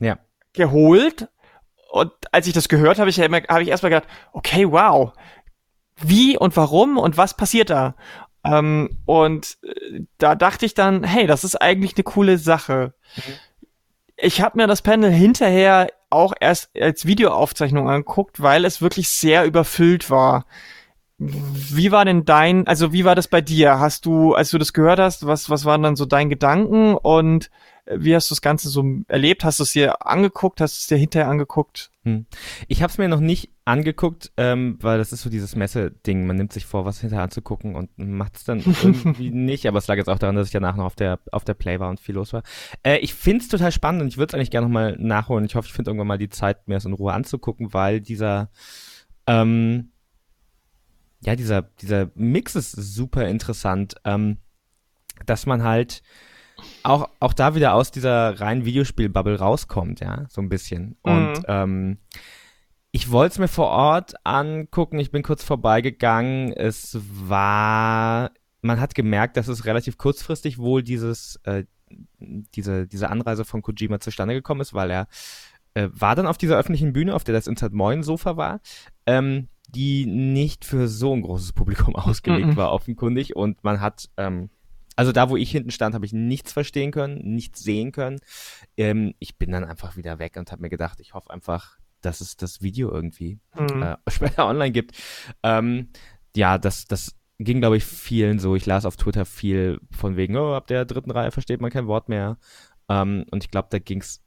[0.00, 0.18] ja.
[0.52, 1.28] geholt
[1.90, 5.12] und als ich das gehört habe, ich ja habe ich erstmal gedacht, okay, wow,
[5.96, 7.96] wie und warum und was passiert da?
[8.44, 12.94] Ähm, und äh, da dachte ich dann, hey, das ist eigentlich eine coole Sache.
[13.16, 13.34] Mhm
[14.22, 19.44] ich habe mir das Panel hinterher auch erst als Videoaufzeichnung angeguckt, weil es wirklich sehr
[19.44, 20.46] überfüllt war.
[21.18, 23.80] Wie war denn dein, also wie war das bei dir?
[23.80, 27.50] Hast du, als du das gehört hast, was, was waren dann so dein Gedanken und
[27.86, 29.44] wie hast du das Ganze so erlebt?
[29.44, 30.60] Hast du es dir angeguckt?
[30.60, 31.90] Hast du es dir hinterher angeguckt?
[32.04, 32.26] Hm.
[32.68, 36.26] Ich habe es mir noch nicht angeguckt, ähm, weil das ist so dieses Messe-Ding.
[36.26, 39.66] Man nimmt sich vor, was hinterher anzugucken und macht es dann irgendwie nicht.
[39.66, 41.80] Aber es lag jetzt auch daran, dass ich danach noch auf der, auf der Play
[41.80, 42.44] war und viel los war.
[42.84, 45.44] Äh, ich finde es total spannend und ich würde es eigentlich gerne nochmal nachholen.
[45.44, 48.50] Ich hoffe, ich finde irgendwann mal die Zeit, mir das in Ruhe anzugucken, weil dieser,
[49.26, 49.90] ähm,
[51.24, 54.38] ja, dieser, dieser Mix ist super interessant, ähm,
[55.26, 56.02] dass man halt
[56.82, 60.96] auch, auch da wieder aus dieser reinen Videospielbubble rauskommt, ja, so ein bisschen.
[61.04, 61.12] Mhm.
[61.12, 61.98] Und ähm,
[62.90, 66.52] ich wollte es mir vor Ort angucken, ich bin kurz vorbeigegangen.
[66.52, 68.30] Es war,
[68.60, 71.64] man hat gemerkt, dass es relativ kurzfristig wohl dieses, äh,
[72.18, 75.06] diese, diese Anreise von Kojima zustande gekommen ist, weil er
[75.74, 78.60] äh, war dann auf dieser öffentlichen Bühne, auf der das Inside Moin Sofa war,
[79.06, 82.56] ähm, die nicht für so ein großes Publikum ausgelegt mhm.
[82.56, 83.36] war, offenkundig.
[83.36, 84.50] Und man hat ähm,
[84.96, 88.18] also da, wo ich hinten stand, habe ich nichts verstehen können, nichts sehen können.
[88.76, 92.20] Ähm, ich bin dann einfach wieder weg und habe mir gedacht, ich hoffe einfach, dass
[92.20, 93.82] es das Video irgendwie mhm.
[93.82, 94.96] äh, später online gibt.
[95.42, 95.88] Ähm,
[96.36, 98.54] ja, das, das ging, glaube ich, vielen so.
[98.56, 101.86] Ich las auf Twitter viel von wegen, oh, ab der dritten Reihe versteht man kein
[101.86, 102.38] Wort mehr.
[102.88, 104.22] Ähm, und ich glaube, da ging es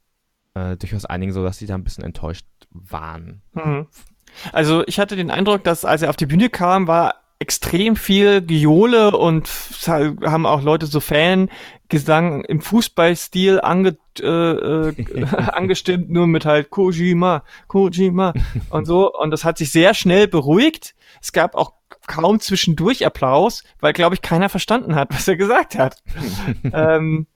[0.54, 3.42] äh, durchaus einigen so, dass sie da ein bisschen enttäuscht waren.
[3.52, 3.86] Mhm.
[4.52, 8.40] Also ich hatte den Eindruck, dass als er auf die Bühne kam, war extrem viel
[8.40, 9.48] Geole und
[9.86, 17.44] haben auch Leute so Fangesang im Fußballstil ange, äh, äh, angestimmt, nur mit halt Kojima,
[17.68, 18.32] Kojima
[18.70, 19.12] und so.
[19.12, 20.94] Und das hat sich sehr schnell beruhigt.
[21.20, 21.72] Es gab auch
[22.06, 26.02] kaum zwischendurch Applaus, weil, glaube ich, keiner verstanden hat, was er gesagt hat.
[26.72, 27.26] ähm,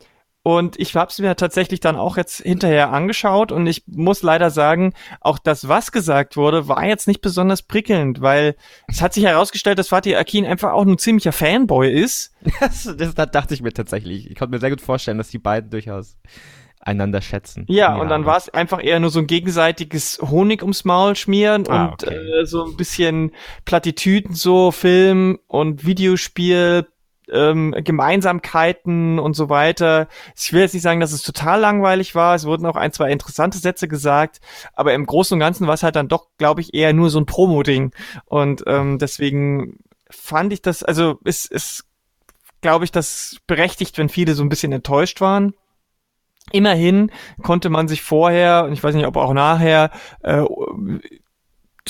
[0.42, 4.50] und ich habe es mir tatsächlich dann auch jetzt hinterher angeschaut und ich muss leider
[4.50, 8.56] sagen, auch das, was gesagt wurde, war jetzt nicht besonders prickelnd, weil
[8.88, 12.34] es hat sich herausgestellt, dass Fatih Akin einfach auch ein ziemlicher Fanboy ist.
[12.60, 14.30] Das, das, das dachte ich mir tatsächlich.
[14.30, 16.16] Ich konnte mir sehr gut vorstellen, dass die beiden durchaus
[16.80, 17.66] einander schätzen.
[17.68, 21.66] Ja, und dann war es einfach eher nur so ein gegenseitiges Honig ums Maul schmieren
[21.68, 22.14] ah, und okay.
[22.14, 23.32] äh, so ein bisschen
[23.64, 26.86] Plattitüden, so Film und Videospiel,
[27.32, 30.08] ähm, Gemeinsamkeiten und so weiter.
[30.36, 32.34] Ich will jetzt nicht sagen, dass es total langweilig war.
[32.34, 34.40] Es wurden auch ein, zwei interessante Sätze gesagt,
[34.74, 37.18] aber im Großen und Ganzen war es halt dann doch, glaube ich, eher nur so
[37.18, 37.92] ein Promo-Ding.
[38.26, 39.78] Und ähm, deswegen
[40.10, 41.84] fand ich das, also es ist,
[42.60, 45.54] glaube ich, das berechtigt, wenn viele so ein bisschen enttäuscht waren.
[46.52, 47.12] Immerhin
[47.42, 49.90] konnte man sich vorher, und ich weiß nicht, ob auch nachher,
[50.22, 50.42] äh,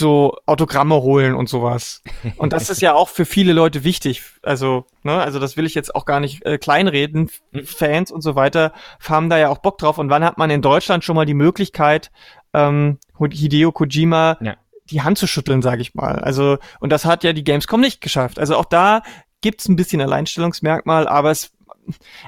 [0.01, 2.03] so Autogramme holen und sowas.
[2.37, 4.23] Und das ist ja auch für viele Leute wichtig.
[4.43, 7.31] Also, ne, also das will ich jetzt auch gar nicht äh, kleinreden.
[7.65, 8.73] Fans und so weiter
[9.09, 9.99] haben da ja auch Bock drauf.
[9.99, 12.11] Und wann hat man in Deutschland schon mal die Möglichkeit,
[12.53, 14.57] ähm, Hideo Kojima ja.
[14.91, 16.19] die Hand zu schütteln, sage ich mal.
[16.19, 18.41] Also, und das hat ja die Gamescom nicht geschafft.
[18.41, 19.03] Also auch da
[19.41, 21.53] gibt's ein bisschen Alleinstellungsmerkmal, aber es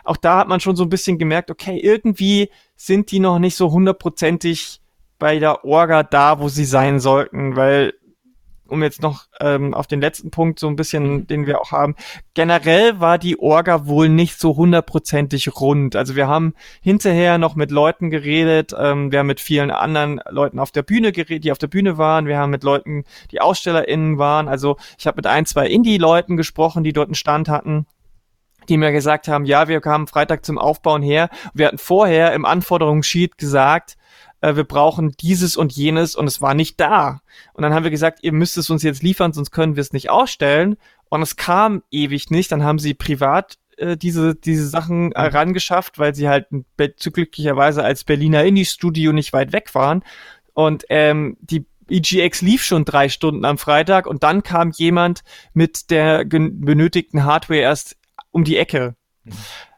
[0.04, 3.56] auch da hat man schon so ein bisschen gemerkt, okay, irgendwie sind die noch nicht
[3.56, 4.81] so hundertprozentig
[5.22, 7.94] bei der Orga da, wo sie sein sollten, weil
[8.66, 11.94] um jetzt noch ähm, auf den letzten Punkt so ein bisschen, den wir auch haben.
[12.34, 15.94] Generell war die Orga wohl nicht so hundertprozentig rund.
[15.94, 20.58] Also wir haben hinterher noch mit Leuten geredet, ähm, wir haben mit vielen anderen Leuten
[20.58, 24.18] auf der Bühne geredet, die auf der Bühne waren, wir haben mit Leuten, die AusstellerInnen
[24.18, 24.48] waren.
[24.48, 27.86] Also ich habe mit ein, zwei Indie-Leuten gesprochen, die dort einen Stand hatten
[28.68, 31.28] die mir gesagt haben, ja, wir kamen Freitag zum Aufbauen her.
[31.54, 33.96] Wir hatten vorher im Anforderungssheet gesagt,
[34.42, 37.22] äh, wir brauchen dieses und jenes und es war nicht da.
[37.54, 39.92] Und dann haben wir gesagt, ihr müsst es uns jetzt liefern, sonst können wir es
[39.92, 40.76] nicht ausstellen.
[41.08, 42.52] Und es kam ewig nicht.
[42.52, 45.36] Dann haben sie privat äh, diese, diese Sachen äh, mhm.
[45.36, 50.02] rangeschafft, weil sie halt glücklicherweise als Berliner Indie-Studio nicht weit weg waren.
[50.54, 55.22] Und ähm, die EGX lief schon drei Stunden am Freitag und dann kam jemand
[55.52, 57.96] mit der benötigten Hardware erst
[58.30, 58.96] um die Ecke.
[59.24, 59.32] Mhm.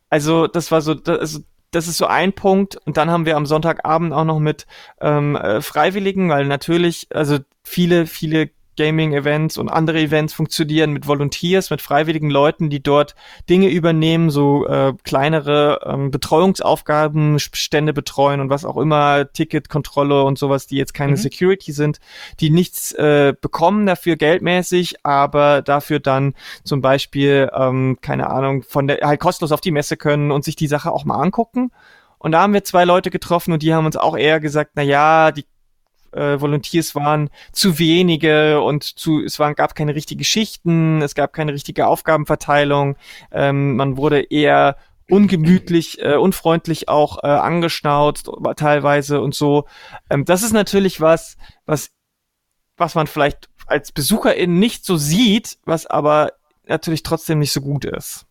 [0.08, 1.40] Also das war so, das, also
[1.74, 2.76] das ist so ein Punkt.
[2.84, 4.66] Und dann haben wir am Sonntagabend auch noch mit
[5.00, 11.70] ähm, äh, Freiwilligen, weil natürlich, also viele, viele Gaming-Events und andere Events funktionieren mit Volunteers,
[11.70, 13.14] mit freiwilligen Leuten, die dort
[13.48, 20.38] Dinge übernehmen, so äh, kleinere ähm, Betreuungsaufgaben, Stände betreuen und was auch immer, Ticketkontrolle und
[20.38, 21.16] sowas, die jetzt keine mhm.
[21.16, 21.98] Security sind,
[22.40, 28.86] die nichts äh, bekommen dafür geldmäßig, aber dafür dann zum Beispiel, ähm, keine Ahnung, von
[28.86, 31.70] der halt kostenlos auf die Messe können und sich die Sache auch mal angucken.
[32.18, 34.82] Und da haben wir zwei Leute getroffen und die haben uns auch eher gesagt, na
[34.82, 35.44] ja, die
[36.14, 41.32] äh, Volunteers waren zu wenige und zu, es waren, gab keine richtigen Schichten, es gab
[41.32, 42.96] keine richtige Aufgabenverteilung,
[43.32, 44.76] ähm, man wurde eher
[45.08, 49.66] ungemütlich, äh, unfreundlich auch äh, angeschnauzt teilweise und so.
[50.10, 51.36] Ähm, das ist natürlich was,
[51.66, 51.90] was,
[52.76, 56.32] was man vielleicht als Besucherin nicht so sieht, was aber
[56.66, 58.26] natürlich trotzdem nicht so gut ist.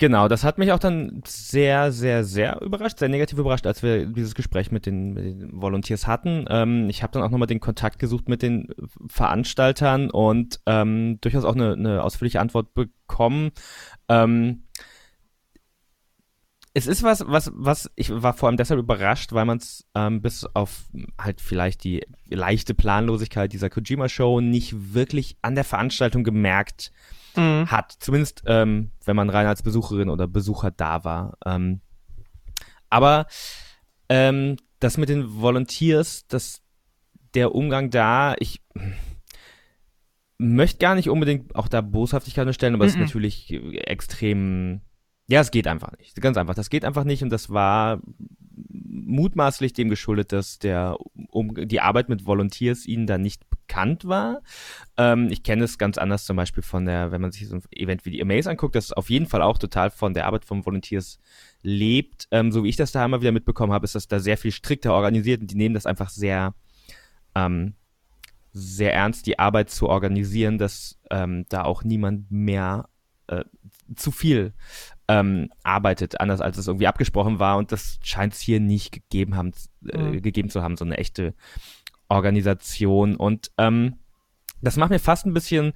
[0.00, 4.06] Genau, das hat mich auch dann sehr, sehr, sehr überrascht, sehr negativ überrascht, als wir
[4.06, 6.46] dieses Gespräch mit den, mit den Volunteers hatten.
[6.48, 8.68] Ähm, ich habe dann auch nochmal den Kontakt gesucht mit den
[9.08, 13.50] Veranstaltern und ähm, durchaus auch eine, eine ausführliche Antwort bekommen.
[14.08, 14.62] Ähm,
[16.72, 20.22] es ist was, was, was, ich war vor allem deshalb überrascht, weil man es ähm,
[20.22, 20.88] bis auf
[21.20, 27.70] halt vielleicht die leichte Planlosigkeit dieser Kojima-Show nicht wirklich an der Veranstaltung gemerkt hat mhm.
[27.70, 27.92] hat.
[27.98, 31.36] Zumindest, ähm, wenn man rein als Besucherin oder Besucher da war.
[31.44, 31.80] Ähm,
[32.88, 33.26] aber
[34.08, 36.62] ähm, das mit den Volunteers, das,
[37.34, 38.62] der Umgang da, ich
[40.38, 44.80] möchte gar nicht unbedingt auch da Boshaftigkeit unterstellen, aber es ist natürlich extrem,
[45.28, 46.20] ja, es geht einfach nicht.
[46.20, 46.54] Ganz einfach.
[46.54, 48.00] Das geht einfach nicht und das war
[48.64, 50.96] mutmaßlich dem geschuldet, dass der
[51.28, 54.42] um, die Arbeit mit Volunteers ihnen da nicht bekannt war.
[54.96, 57.62] Ähm, ich kenne es ganz anders zum Beispiel von der, wenn man sich so ein
[57.70, 60.66] Event wie die Amaze anguckt, das auf jeden Fall auch total von der Arbeit von
[60.66, 61.20] Volunteers
[61.62, 62.26] lebt.
[62.32, 64.50] Ähm, so wie ich das da immer wieder mitbekommen habe, ist das da sehr viel
[64.50, 66.54] strikter organisiert und die nehmen das einfach sehr,
[67.34, 67.74] ähm,
[68.52, 72.88] sehr ernst, die Arbeit zu organisieren, dass ähm, da auch niemand mehr
[73.28, 73.44] äh,
[73.94, 74.52] zu viel
[75.06, 77.56] ähm, arbeitet, anders als es irgendwie abgesprochen war.
[77.56, 79.52] Und das scheint es hier nicht gegeben, haben,
[79.88, 80.22] äh, mhm.
[80.22, 81.34] gegeben zu haben, so eine echte
[82.10, 83.16] Organisation.
[83.16, 83.96] Und ähm,
[84.60, 85.72] das macht mir fast ein bisschen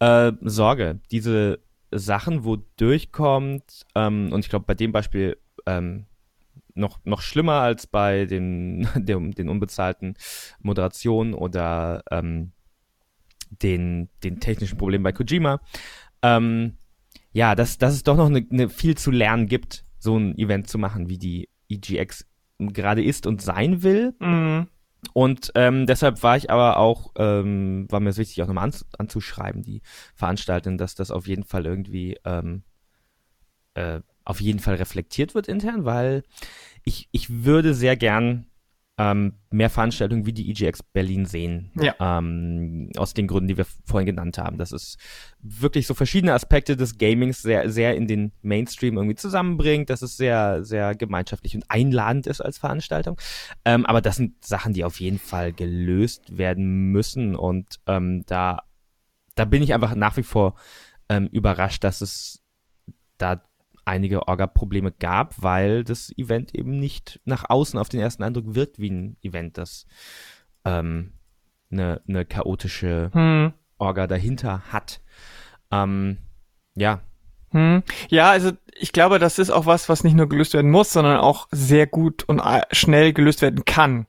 [0.00, 1.00] äh, Sorge.
[1.10, 1.60] Diese
[1.90, 6.06] Sachen, wo durchkommt, ähm, und ich glaube, bei dem Beispiel ähm,
[6.74, 10.14] noch, noch schlimmer als bei den, den, den unbezahlten
[10.60, 12.52] Moderationen oder ähm,
[13.50, 15.60] den, den technischen Problemen bei Kojima.
[16.22, 16.76] Ähm,
[17.32, 20.68] ja, dass, dass es doch noch eine, eine viel zu lernen gibt, so ein Event
[20.68, 22.26] zu machen, wie die EGX
[22.58, 24.14] gerade ist und sein will.
[24.18, 24.68] Mhm.
[25.12, 28.74] Und ähm, deshalb war ich aber auch, ähm, war mir es wichtig, auch nochmal an,
[28.98, 29.82] anzuschreiben, die
[30.14, 32.62] Veranstaltung, dass das auf jeden Fall irgendwie ähm,
[33.74, 36.22] äh, auf jeden Fall reflektiert wird intern, weil
[36.84, 38.46] ich, ich würde sehr gern
[38.98, 41.70] ähm, mehr Veranstaltungen wie die EGX Berlin sehen.
[41.80, 41.94] Ja.
[42.00, 44.58] Ähm, aus den Gründen, die wir vorhin genannt haben.
[44.58, 44.98] Das ist
[45.40, 50.16] wirklich so verschiedene Aspekte des Gamings sehr, sehr in den Mainstream irgendwie zusammenbringt, dass es
[50.16, 53.18] sehr, sehr gemeinschaftlich und einladend ist als Veranstaltung.
[53.64, 58.64] Ähm, aber das sind Sachen, die auf jeden Fall gelöst werden müssen und ähm, da,
[59.36, 60.56] da bin ich einfach nach wie vor
[61.08, 62.42] ähm, überrascht, dass es
[63.16, 63.42] da
[63.88, 68.78] einige Orga-Probleme gab, weil das Event eben nicht nach außen auf den ersten Eindruck wirkt
[68.78, 69.86] wie ein Event, das
[70.64, 71.14] ähm,
[71.70, 73.52] eine, eine chaotische hm.
[73.78, 75.00] Orga dahinter hat.
[75.70, 76.18] Ähm,
[76.74, 77.00] ja.
[77.50, 77.82] Hm.
[78.08, 81.16] Ja, also ich glaube, das ist auch was, was nicht nur gelöst werden muss, sondern
[81.16, 84.06] auch sehr gut und äh, schnell gelöst werden kann.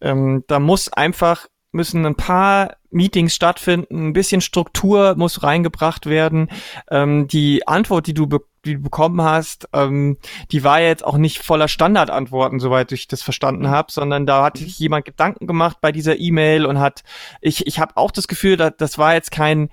[0.00, 6.48] Ähm, da muss einfach müssen ein paar Meetings stattfinden, ein bisschen Struktur muss reingebracht werden.
[6.90, 10.18] Ähm, die Antwort, die du, be die du bekommen hast, ähm,
[10.50, 14.58] die war jetzt auch nicht voller Standardantworten, soweit ich das verstanden habe, sondern da hat
[14.58, 17.02] sich jemand Gedanken gemacht bei dieser E-Mail und hat,
[17.40, 19.70] ich, ich habe auch das Gefühl, dass, das war jetzt kein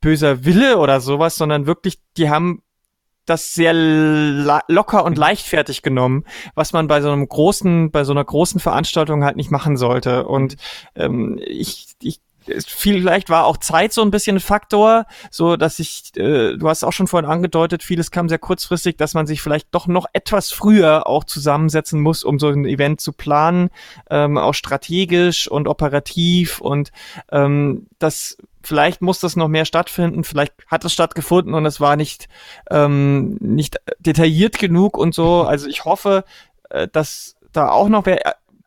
[0.00, 2.62] böser Wille oder sowas, sondern wirklich, die haben
[3.26, 6.24] das sehr locker und leichtfertig genommen,
[6.54, 10.26] was man bei so einem großen, bei so einer großen Veranstaltung halt nicht machen sollte.
[10.26, 10.56] Und
[10.96, 12.20] ähm, ich, ich
[12.66, 16.84] vielleicht war auch Zeit so ein bisschen ein Faktor, so dass ich, äh, du hast
[16.84, 20.50] auch schon vorhin angedeutet, vieles kam sehr kurzfristig, dass man sich vielleicht doch noch etwas
[20.52, 23.70] früher auch zusammensetzen muss, um so ein Event zu planen,
[24.10, 26.92] ähm, auch strategisch und operativ und
[27.30, 31.96] ähm, das vielleicht muss das noch mehr stattfinden, vielleicht hat es stattgefunden und es war
[31.96, 32.28] nicht,
[32.70, 35.42] ähm, nicht detailliert genug und so.
[35.42, 36.24] Also ich hoffe,
[36.68, 38.04] äh, dass da auch noch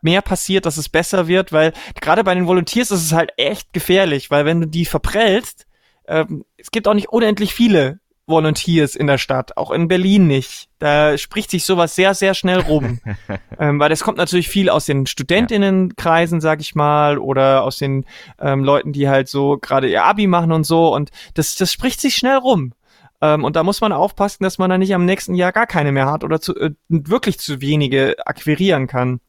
[0.04, 3.74] mehr passiert, dass es besser wird, weil gerade bei den Volunteers ist es halt echt
[3.74, 5.66] gefährlich, weil wenn du die verprellst,
[6.08, 10.70] ähm, es gibt auch nicht unendlich viele Volunteers in der Stadt, auch in Berlin nicht.
[10.80, 12.99] Da spricht sich sowas sehr, sehr schnell rum.
[13.60, 18.06] ähm, weil das kommt natürlich viel aus den Studentinnenkreisen, sag ich mal, oder aus den
[18.39, 20.93] ähm, Leuten, die halt so gerade ihr Abi machen und so.
[20.93, 22.74] Und das, das spricht sich schnell rum.
[23.22, 25.91] Ähm, und da muss man aufpassen, dass man dann nicht am nächsten Jahr gar keine
[25.91, 29.20] mehr hat oder zu, äh, wirklich zu wenige akquirieren kann.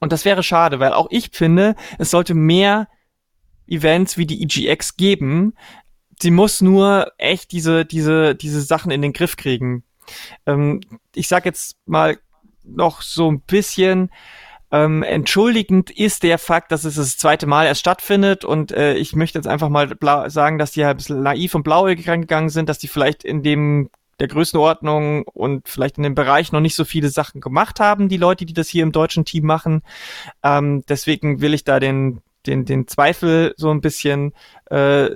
[0.00, 2.88] Und das wäre schade, weil auch ich finde, es sollte mehr
[3.66, 5.54] Events wie die EGX geben,
[6.20, 9.84] sie muss nur echt diese, diese, diese Sachen in den Griff kriegen.
[10.46, 10.80] Ähm,
[11.14, 12.18] ich sag jetzt mal
[12.62, 14.10] noch so ein bisschen,
[14.70, 19.14] ähm, entschuldigend ist der Fakt, dass es das zweite Mal erst stattfindet und äh, ich
[19.14, 19.96] möchte jetzt einfach mal
[20.30, 23.42] sagen, dass die halt ein bisschen naiv und blauäugig rangegangen sind, dass die vielleicht in
[23.42, 23.90] dem
[24.20, 28.16] der Größenordnung und vielleicht in dem Bereich noch nicht so viele Sachen gemacht haben, die
[28.16, 29.82] Leute, die das hier im deutschen Team machen.
[30.42, 34.32] Ähm, deswegen will ich da den, den, den Zweifel so ein bisschen
[34.70, 35.10] äh,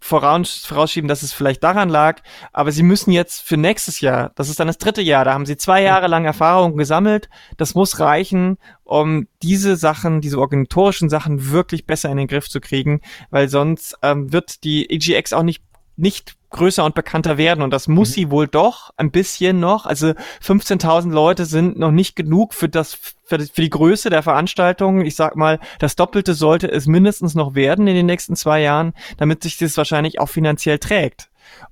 [0.00, 2.22] voraus, vorausschieben, dass es vielleicht daran lag,
[2.52, 5.46] aber sie müssen jetzt für nächstes Jahr, das ist dann das dritte Jahr, da haben
[5.46, 11.50] sie zwei Jahre lang Erfahrung gesammelt, das muss reichen, um diese Sachen, diese organisatorischen Sachen
[11.50, 15.62] wirklich besser in den Griff zu kriegen, weil sonst ähm, wird die EGX auch nicht
[15.98, 18.12] nicht größer und bekannter werden und das muss mhm.
[18.14, 19.84] sie wohl doch ein bisschen noch.
[19.84, 20.08] Also
[20.42, 25.02] 15.000 Leute sind noch nicht genug für das für, für die Größe der Veranstaltung.
[25.04, 28.94] Ich sag mal, das Doppelte sollte es mindestens noch werden in den nächsten zwei Jahren,
[29.18, 31.28] damit sich das wahrscheinlich auch finanziell trägt.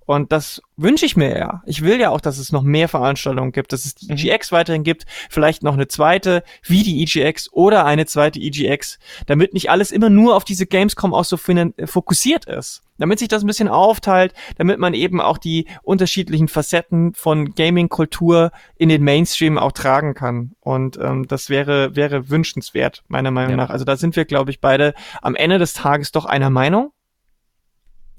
[0.06, 1.62] Und das wünsche ich mir ja.
[1.66, 4.18] Ich will ja auch, dass es noch mehr Veranstaltungen gibt, dass es die mhm.
[4.18, 9.52] EGX weiterhin gibt, vielleicht noch eine zweite, wie die EGX oder eine zweite EGX, damit
[9.52, 12.82] nicht alles immer nur auf diese Gamescom auch so fokussiert ist.
[12.98, 18.52] Damit sich das ein bisschen aufteilt, damit man eben auch die unterschiedlichen Facetten von Gaming-Kultur
[18.78, 20.52] in den Mainstream auch tragen kann.
[20.60, 23.56] Und ähm, das wäre, wäre wünschenswert, meiner Meinung ja.
[23.58, 23.70] nach.
[23.70, 26.92] Also da sind wir, glaube ich, beide am Ende des Tages doch einer Meinung.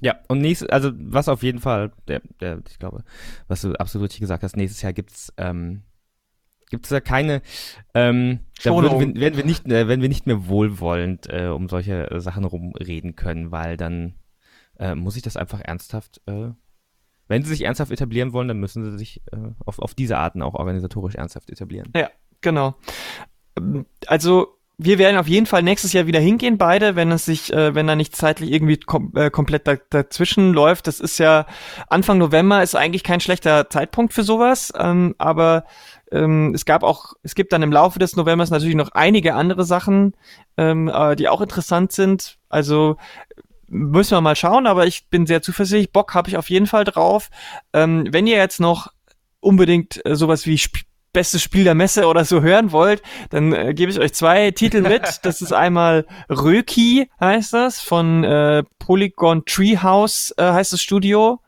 [0.00, 3.02] Ja, und nächstes, also was auf jeden Fall, der, der, ich glaube,
[3.48, 5.82] was du absolut richtig gesagt hast, nächstes Jahr gibt's, ähm,
[6.70, 7.42] gibt's da keine,
[7.94, 11.68] ähm, da würden wir, werden wir nicht, äh, wenn wir nicht mehr wohlwollend äh, um
[11.68, 14.14] solche Sachen rumreden können, weil dann
[14.78, 16.50] äh, muss ich das einfach ernsthaft, äh,
[17.26, 20.42] wenn sie sich ernsthaft etablieren wollen, dann müssen sie sich äh, auf, auf diese Arten
[20.42, 21.92] auch organisatorisch ernsthaft etablieren.
[21.94, 22.76] Ja, genau.
[23.56, 27.52] Ähm, also wir werden auf jeden Fall nächstes Jahr wieder hingehen, beide, wenn es sich,
[27.52, 30.86] äh, wenn da nicht zeitlich irgendwie kom äh, komplett da dazwischen läuft.
[30.86, 31.46] Das ist ja
[31.88, 35.64] Anfang November ist eigentlich kein schlechter Zeitpunkt für sowas, ähm, aber
[36.12, 39.64] ähm, es gab auch, es gibt dann im Laufe des Novembers natürlich noch einige andere
[39.64, 40.14] Sachen,
[40.56, 42.38] ähm, äh, die auch interessant sind.
[42.48, 42.96] Also
[43.66, 45.92] müssen wir mal schauen, aber ich bin sehr zuversichtlich.
[45.92, 47.30] Bock habe ich auf jeden Fall drauf.
[47.72, 48.92] Ähm, wenn ihr jetzt noch
[49.40, 53.74] unbedingt äh, sowas wie Sp bestes Spiel der Messe oder so hören wollt, dann äh,
[53.74, 55.02] gebe ich euch zwei Titel mit.
[55.22, 61.40] Das ist einmal Röki, heißt das, von äh, Polygon Treehouse äh, heißt das Studio.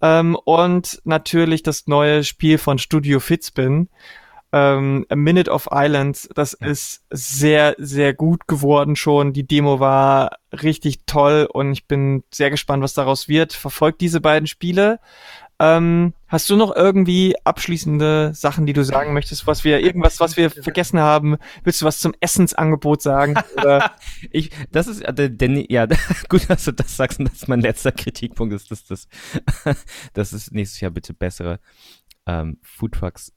[0.00, 3.88] Ähm, und natürlich das neue Spiel von Studio Fitzbin.
[4.54, 9.32] Ähm, A Minute of Islands, das ist sehr, sehr gut geworden schon.
[9.32, 13.54] Die Demo war richtig toll und ich bin sehr gespannt, was daraus wird.
[13.54, 15.00] Verfolgt diese beiden Spiele.
[15.62, 20.36] Ähm, hast du noch irgendwie abschließende Sachen, die du sagen möchtest, was wir, irgendwas, was
[20.36, 21.36] wir vergessen haben?
[21.62, 23.34] Willst du was zum Essensangebot sagen?
[24.30, 25.86] Ich, das ist, äh, denn, ja,
[26.28, 29.08] gut, dass du das sagst und das ist mein letzter Kritikpunkt ist, dass das,
[30.14, 31.60] dass es nächstes Jahr bitte bessere
[32.26, 33.32] ähm, Foodtrucks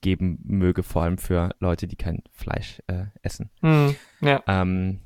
[0.00, 3.50] geben möge, vor allem für Leute, die kein Fleisch äh, essen.
[3.60, 4.42] Hm, ja.
[4.46, 5.00] Ähm,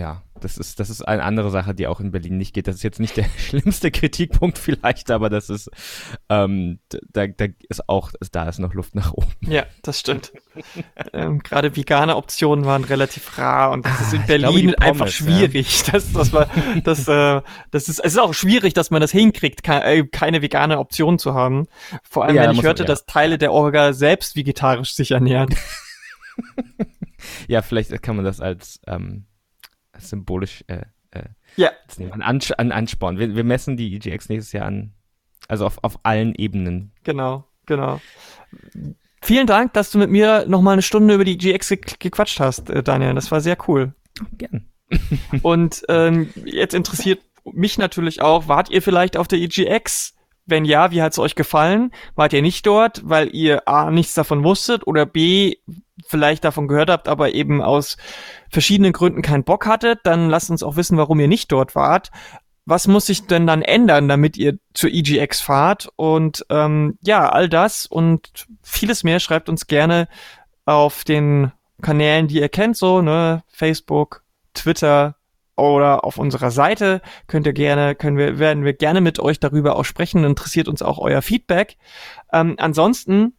[0.00, 2.66] ja, das ist, das ist eine andere Sache, die auch in Berlin nicht geht.
[2.66, 5.70] Das ist jetzt nicht der schlimmste Kritikpunkt vielleicht, aber das ist,
[6.30, 9.28] ähm, da, da ist auch, da ist noch Luft nach oben.
[9.42, 10.32] Ja, das stimmt.
[11.12, 15.08] ähm, Gerade vegane Optionen waren relativ rar und das ist in ah, Berlin glaube, einfach
[15.08, 15.86] schwierig.
[15.86, 15.92] Ja.
[15.92, 16.48] Das, das, war,
[16.82, 20.78] das, äh, das ist, es ist auch schwierig, dass man das hinkriegt, äh, keine vegane
[20.78, 21.66] Option zu haben.
[22.02, 22.94] Vor allem, ja, wenn ich hörte, man, ja.
[22.94, 25.54] dass Teile der Orga selbst vegetarisch sich ernähren.
[27.48, 29.26] ja, vielleicht kann man das als, ähm,
[29.98, 31.24] symbolisch äh, äh,
[31.56, 31.70] ja.
[32.10, 33.18] an, an Ansporn.
[33.18, 34.92] Wir, wir messen die EGX nächstes Jahr an.
[35.48, 36.92] Also auf, auf allen Ebenen.
[37.02, 38.00] Genau, genau.
[39.22, 42.40] Vielen Dank, dass du mit mir noch mal eine Stunde über die EGX ge gequatscht
[42.40, 43.14] hast, äh, Daniel.
[43.14, 43.94] Das war sehr cool.
[44.38, 44.66] Gern.
[45.42, 50.14] Und ähm, jetzt interessiert mich natürlich auch, wart ihr vielleicht auf der EGX?
[50.50, 51.92] Wenn ja, wie hat es euch gefallen?
[52.14, 55.56] Wart ihr nicht dort, weil ihr A, nichts davon wusstet oder B,
[56.06, 57.96] vielleicht davon gehört habt, aber eben aus
[58.50, 60.00] verschiedenen Gründen keinen Bock hattet?
[60.04, 62.10] Dann lasst uns auch wissen, warum ihr nicht dort wart.
[62.66, 65.88] Was muss sich denn dann ändern, damit ihr zur EGX fahrt?
[65.96, 70.08] Und ähm, ja, all das und vieles mehr schreibt uns gerne
[70.66, 74.22] auf den Kanälen, die ihr kennt, so, ne, Facebook,
[74.54, 75.16] Twitter,
[75.60, 79.76] oder auf unserer Seite könnt ihr gerne, können wir, werden wir gerne mit euch darüber
[79.76, 80.24] auch sprechen.
[80.24, 81.76] Interessiert uns auch euer Feedback.
[82.32, 83.34] Ähm, ansonsten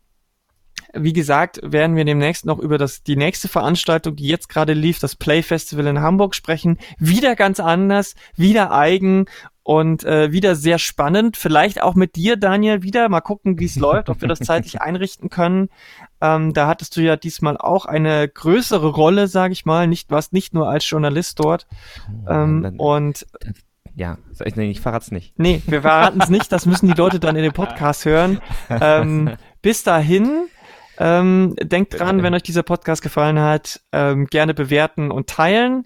[0.94, 5.00] wie gesagt, werden wir demnächst noch über das, die nächste Veranstaltung, die jetzt gerade lief,
[5.00, 6.78] das Play Festival in Hamburg sprechen.
[6.98, 9.26] Wieder ganz anders, wieder eigen
[9.64, 11.38] und äh, wieder sehr spannend.
[11.38, 13.08] Vielleicht auch mit dir, Daniel, wieder.
[13.10, 15.70] Mal gucken, wie es läuft, ob wir das zeitlich einrichten können.
[16.22, 19.88] Ähm, da hattest du ja diesmal auch eine größere Rolle, sage ich mal.
[19.88, 21.68] Nicht was nicht nur als Journalist dort.
[22.28, 23.26] Ähm, und
[23.96, 25.38] ja, ich, nee, ich verrat's nicht.
[25.38, 26.52] Nee, wir verraten es nicht.
[26.52, 28.40] Das müssen die Leute dann in dem Podcast hören.
[28.70, 30.48] Ähm, bis dahin.
[30.98, 35.86] Ähm, denkt dran, wenn euch dieser Podcast gefallen hat, ähm, gerne bewerten und teilen.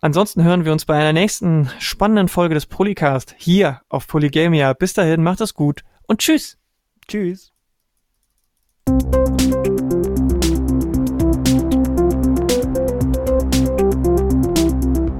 [0.00, 4.72] Ansonsten hören wir uns bei einer nächsten spannenden Folge des Polycast hier auf Polygamia.
[4.72, 6.58] Bis dahin, macht es gut und tschüss.
[7.06, 7.52] Tschüss.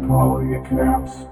[0.08, 1.27] Polycast.